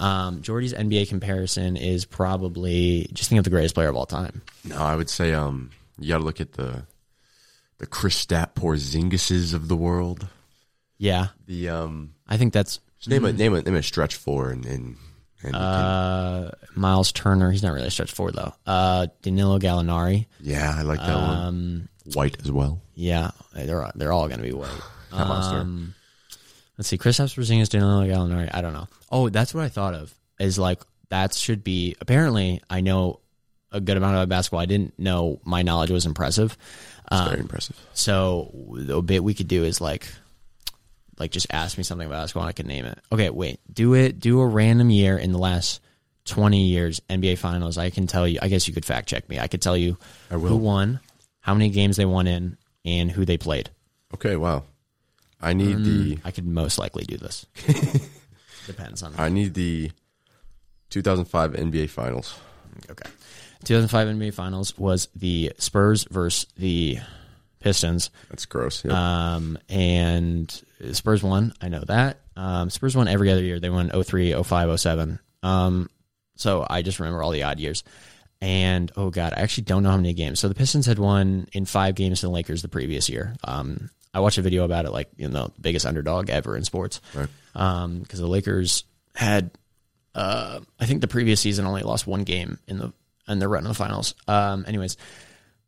[0.00, 4.42] Um, Jordi's NBA comparison is probably just think of the greatest player of all time.
[4.64, 6.82] no, I would say um, you got to look at the
[7.78, 10.26] the Chris Kristaps Porzingises of the world.
[10.98, 14.64] Yeah, The um, I think that's name a name a name a stretch four and
[14.66, 15.09] and, and you can-
[15.52, 17.50] uh, Miles Turner.
[17.50, 18.52] He's not really a stretch forward though.
[18.66, 20.26] Uh, Danilo Gallinari.
[20.40, 21.36] yeah, I like that one.
[21.38, 22.80] Um, White as well.
[22.94, 24.68] yeah, they're they're all going to be white.
[25.12, 25.94] Um,
[26.78, 28.48] let's see, Chris Porzingis, Danilo Gallinari.
[28.54, 28.86] I don't know.
[29.10, 30.14] Oh, that's what I thought of.
[30.38, 31.96] Is like that should be.
[32.00, 33.18] Apparently, I know
[33.72, 34.60] a good amount about basketball.
[34.60, 36.56] I didn't know my knowledge was impressive.
[37.10, 37.76] It's Um, very impressive.
[37.92, 40.06] so the bit we could do is like,
[41.20, 42.44] like just ask me something about basketball.
[42.44, 42.98] and I can name it.
[43.12, 43.60] Okay, wait.
[43.72, 44.18] Do it.
[44.18, 45.80] Do a random year in the last
[46.24, 47.78] twenty years NBA Finals.
[47.78, 48.40] I can tell you.
[48.42, 49.38] I guess you could fact check me.
[49.38, 49.96] I could tell you
[50.30, 50.98] who won,
[51.40, 53.70] how many games they won in, and who they played.
[54.14, 54.64] Okay, wow.
[55.40, 57.46] I need the I could most likely do this.
[58.66, 59.14] Depends on.
[59.16, 59.90] I need the
[60.90, 62.38] 2005 NBA Finals.
[62.90, 63.08] Okay.
[63.64, 66.98] 2005 NBA Finals was the Spurs versus the
[67.60, 68.10] Pistons.
[68.28, 68.84] That's gross.
[68.84, 68.92] Yep.
[68.92, 70.62] Um, and
[70.92, 71.52] Spurs won.
[71.60, 72.20] I know that.
[72.36, 73.60] Um, Spurs won every other year.
[73.60, 75.18] They won 03, 05, 07.
[75.42, 75.90] Um,
[76.36, 77.84] so I just remember all the odd years.
[78.42, 80.40] And oh god, I actually don't know how many games.
[80.40, 83.36] So the Pistons had won in five games to the Lakers the previous year.
[83.44, 86.64] Um, I watched a video about it, like you know, the biggest underdog ever in
[86.64, 87.00] sports.
[87.14, 87.28] Right.
[87.54, 89.50] Um, because the Lakers had,
[90.14, 92.92] uh, I think the previous season only lost one game in the
[93.28, 94.14] in the run of the finals.
[94.26, 94.96] Um, anyways,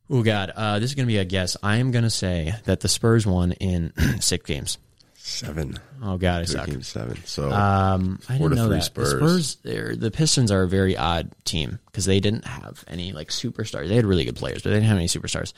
[0.08, 1.58] oh god, uh, this is gonna be a guess.
[1.62, 4.78] I am gonna say that the Spurs won in six games.
[5.24, 5.78] Seven.
[6.02, 6.68] Oh god, I suck.
[6.82, 7.16] Seven.
[7.26, 8.82] So Um, I didn't know that.
[8.82, 9.12] Spurs.
[9.12, 9.56] The Spurs,
[9.96, 13.86] the Pistons are a very odd team because they didn't have any like superstars.
[13.88, 15.52] They had really good players, but they didn't have any superstars.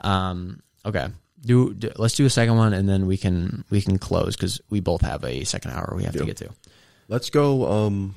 [0.00, 1.06] Um, okay,
[1.46, 4.60] do, do let's do a second one and then we can we can close because
[4.68, 6.50] we both have a second hour we have to get to.
[7.06, 7.70] let's go.
[7.70, 8.16] Um,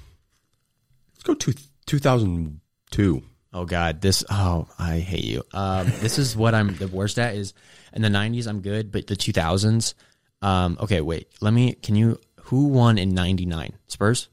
[1.13, 1.53] let's go to
[1.85, 3.21] 2002.
[3.53, 5.43] Oh God, this oh I hate you.
[5.53, 7.53] Um, this is what I'm the worst at is
[7.93, 9.93] in the '90s I'm good, but the 2000s.
[10.41, 11.73] Um, okay, wait, let me.
[11.73, 12.19] Can you?
[12.43, 13.73] Who won in '99?
[13.87, 14.29] Spurs,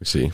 [0.00, 0.30] Let's see.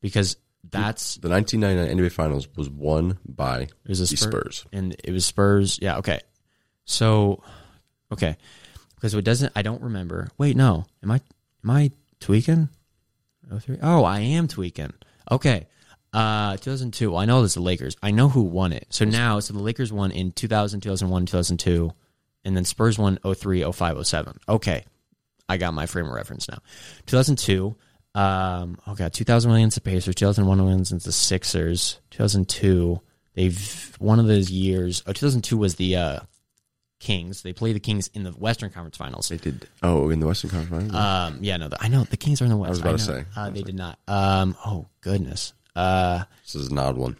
[0.00, 0.36] because
[0.70, 4.66] that's The 1999 NBA Finals was won by it was the Spurs, Spurs.
[4.72, 5.78] and it was Spurs.
[5.82, 6.20] Yeah, okay.
[6.84, 7.42] So,
[8.12, 8.36] okay,
[8.94, 9.52] because it doesn't.
[9.56, 10.28] I don't remember.
[10.38, 10.86] Wait, no.
[11.02, 11.20] Am I?
[11.64, 11.90] Am I
[12.20, 12.68] tweaking?
[13.52, 13.78] Oh three.
[13.82, 14.92] Oh, I am tweaking.
[15.30, 15.66] Okay.
[16.12, 17.10] Uh, 2002.
[17.12, 17.96] Well, I know it's the Lakers.
[18.02, 18.86] I know who won it.
[18.90, 21.92] So now, so the Lakers won in 2000, 2001, 2002,
[22.44, 24.38] and then Spurs won 03, 05, 07.
[24.48, 24.84] Okay,
[25.48, 26.58] I got my frame of reference now.
[27.06, 27.74] 2002.
[28.14, 33.00] Um, oh god, 2001 against the Pacers, 2001 against the Sixers, 2002.
[33.34, 35.02] They've one of those years.
[35.06, 36.20] Oh, 2002 was the uh,
[36.98, 37.42] Kings.
[37.42, 39.28] They played the Kings in the Western Conference Finals.
[39.28, 39.68] They did.
[39.82, 40.92] Oh, in the Western Conference.
[40.92, 41.34] Finals?
[41.34, 42.68] Um, yeah, no, the, I know the Kings are in the West.
[42.68, 43.20] I was about to know.
[43.20, 43.26] say.
[43.36, 43.98] uh, they did not.
[44.08, 45.52] Um, oh goodness.
[45.76, 47.16] Uh, this is an odd one.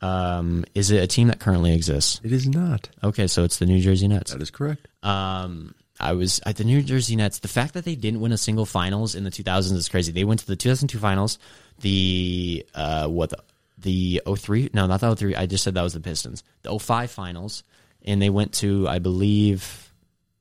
[0.00, 2.20] Um, is it a team that currently exists?
[2.22, 2.88] It is not.
[3.02, 4.32] Okay, so it's the New Jersey Nets.
[4.32, 4.86] That is correct.
[5.02, 7.40] Um, I was at the New Jersey Nets.
[7.40, 10.12] The fact that they didn't win a single finals in the 2000s is crazy.
[10.12, 11.38] They went to the 2002 finals,
[11.80, 13.38] the uh, what the
[13.80, 17.10] the 03 no not the 03 I just said that was the Pistons the 05
[17.10, 17.62] finals
[18.04, 19.92] and they went to I believe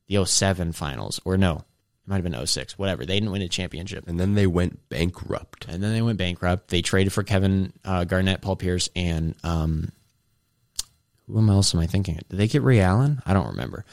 [0.07, 1.63] the 07 finals or no
[2.07, 4.87] it might have been 06 whatever they didn't win a championship And then they went
[4.89, 5.65] bankrupt.
[5.67, 6.69] and then they went bankrupt.
[6.69, 9.91] They traded for Kevin uh, Garnett, Paul Pierce, and um,
[11.27, 12.15] who else am I thinking?
[12.29, 13.21] Did they get Ray Allen?
[13.25, 13.83] I don't remember.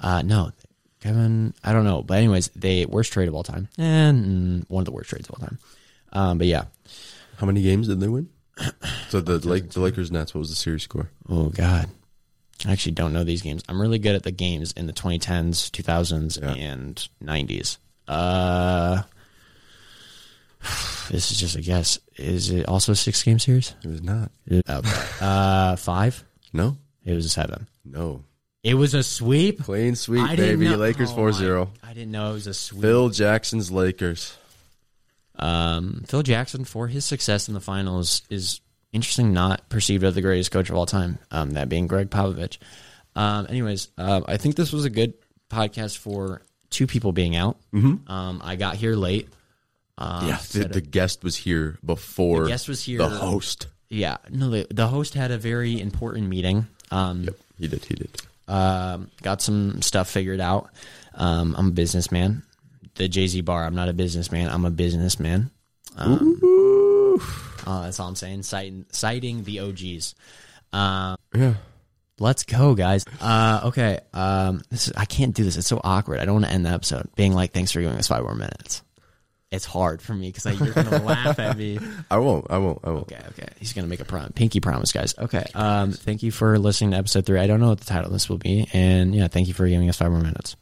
[0.00, 0.52] Uh, no,
[1.00, 1.52] Kevin.
[1.62, 2.02] I don't know.
[2.02, 4.24] But anyways, they worst trade of all time, and
[4.64, 5.58] mm, one of the worst trades of all time.
[6.12, 6.64] Um, but yeah.
[7.36, 8.30] How many games did they win?
[9.10, 10.34] So the Lake, the Lakers Nets.
[10.34, 11.10] What was the series score?
[11.28, 11.88] Oh God.
[12.66, 13.62] I actually don't know these games.
[13.68, 16.54] I'm really good at the games in the 2010s, 2000s, Yeah.
[16.54, 17.78] and 90s.
[18.08, 19.02] Uh,
[21.10, 21.98] this is just a guess.
[22.16, 23.74] Is it also a six game series?
[23.84, 24.30] It was not.
[24.50, 24.90] Okay.
[25.20, 26.24] Uh, five.
[26.52, 26.76] No.
[27.04, 27.68] It was a seven.
[27.84, 28.24] No.
[28.64, 29.62] It was a sweep.
[29.62, 30.68] Clean sweep, I baby.
[30.68, 31.68] Lakers oh 4-0.
[31.82, 32.82] my- I didn't know it was a sweep.
[32.82, 34.36] Phil Jackson's Lakers.
[35.36, 38.60] Um, Phil Jackson, for his success in the finals, is
[38.92, 39.32] interesting.
[39.32, 41.18] Not perceived as the greatest coach of all time.
[41.30, 42.58] Um, that being Gregg Popovich.
[43.16, 45.14] Um, anyways, uh, I think this was a good
[45.50, 47.56] podcast for two people being out.
[47.72, 48.10] Mm-hmm.
[48.10, 49.28] Um, I got here late.
[49.96, 52.98] Um, yeah, the, the guest was here before The guest was here.
[52.98, 53.66] the host.
[53.88, 56.66] Yeah, no, the, the host had a very important meeting.
[56.90, 57.84] Um, Yep, he did.
[57.84, 58.10] He did.
[58.46, 60.70] Um, got some stuff figured out.
[61.14, 62.42] Um, I'm a businessman.
[62.94, 63.64] The Jay Z bar.
[63.64, 64.48] I'm not a businessman.
[64.50, 65.50] I'm a businessman.
[65.96, 66.38] Um,
[67.68, 68.42] oh, that's all I'm saying.
[68.42, 70.14] Citing, citing the OGs.
[70.72, 71.54] Um, Yeah.
[72.18, 73.04] let's go, guys.
[73.20, 74.00] Uh, okay.
[74.12, 75.56] Um, this is, I can't do this.
[75.56, 76.18] It's so awkward.
[76.20, 78.34] I don't want to end the episode being like, "Thanks for giving us five more
[78.34, 78.82] minutes."
[79.50, 81.78] It's hard for me because you're gonna laugh at me.
[82.10, 82.46] I won't.
[82.50, 82.80] I won't.
[82.84, 83.10] I won't.
[83.10, 83.48] Okay, okay.
[83.58, 85.14] He's gonna make a prom pinky promise, guys.
[85.18, 85.46] Okay.
[85.54, 87.38] Um, thank you for listening to episode three.
[87.40, 89.66] I don't know what the title of this will be, and yeah, thank you for
[89.66, 90.54] giving us five more minutes.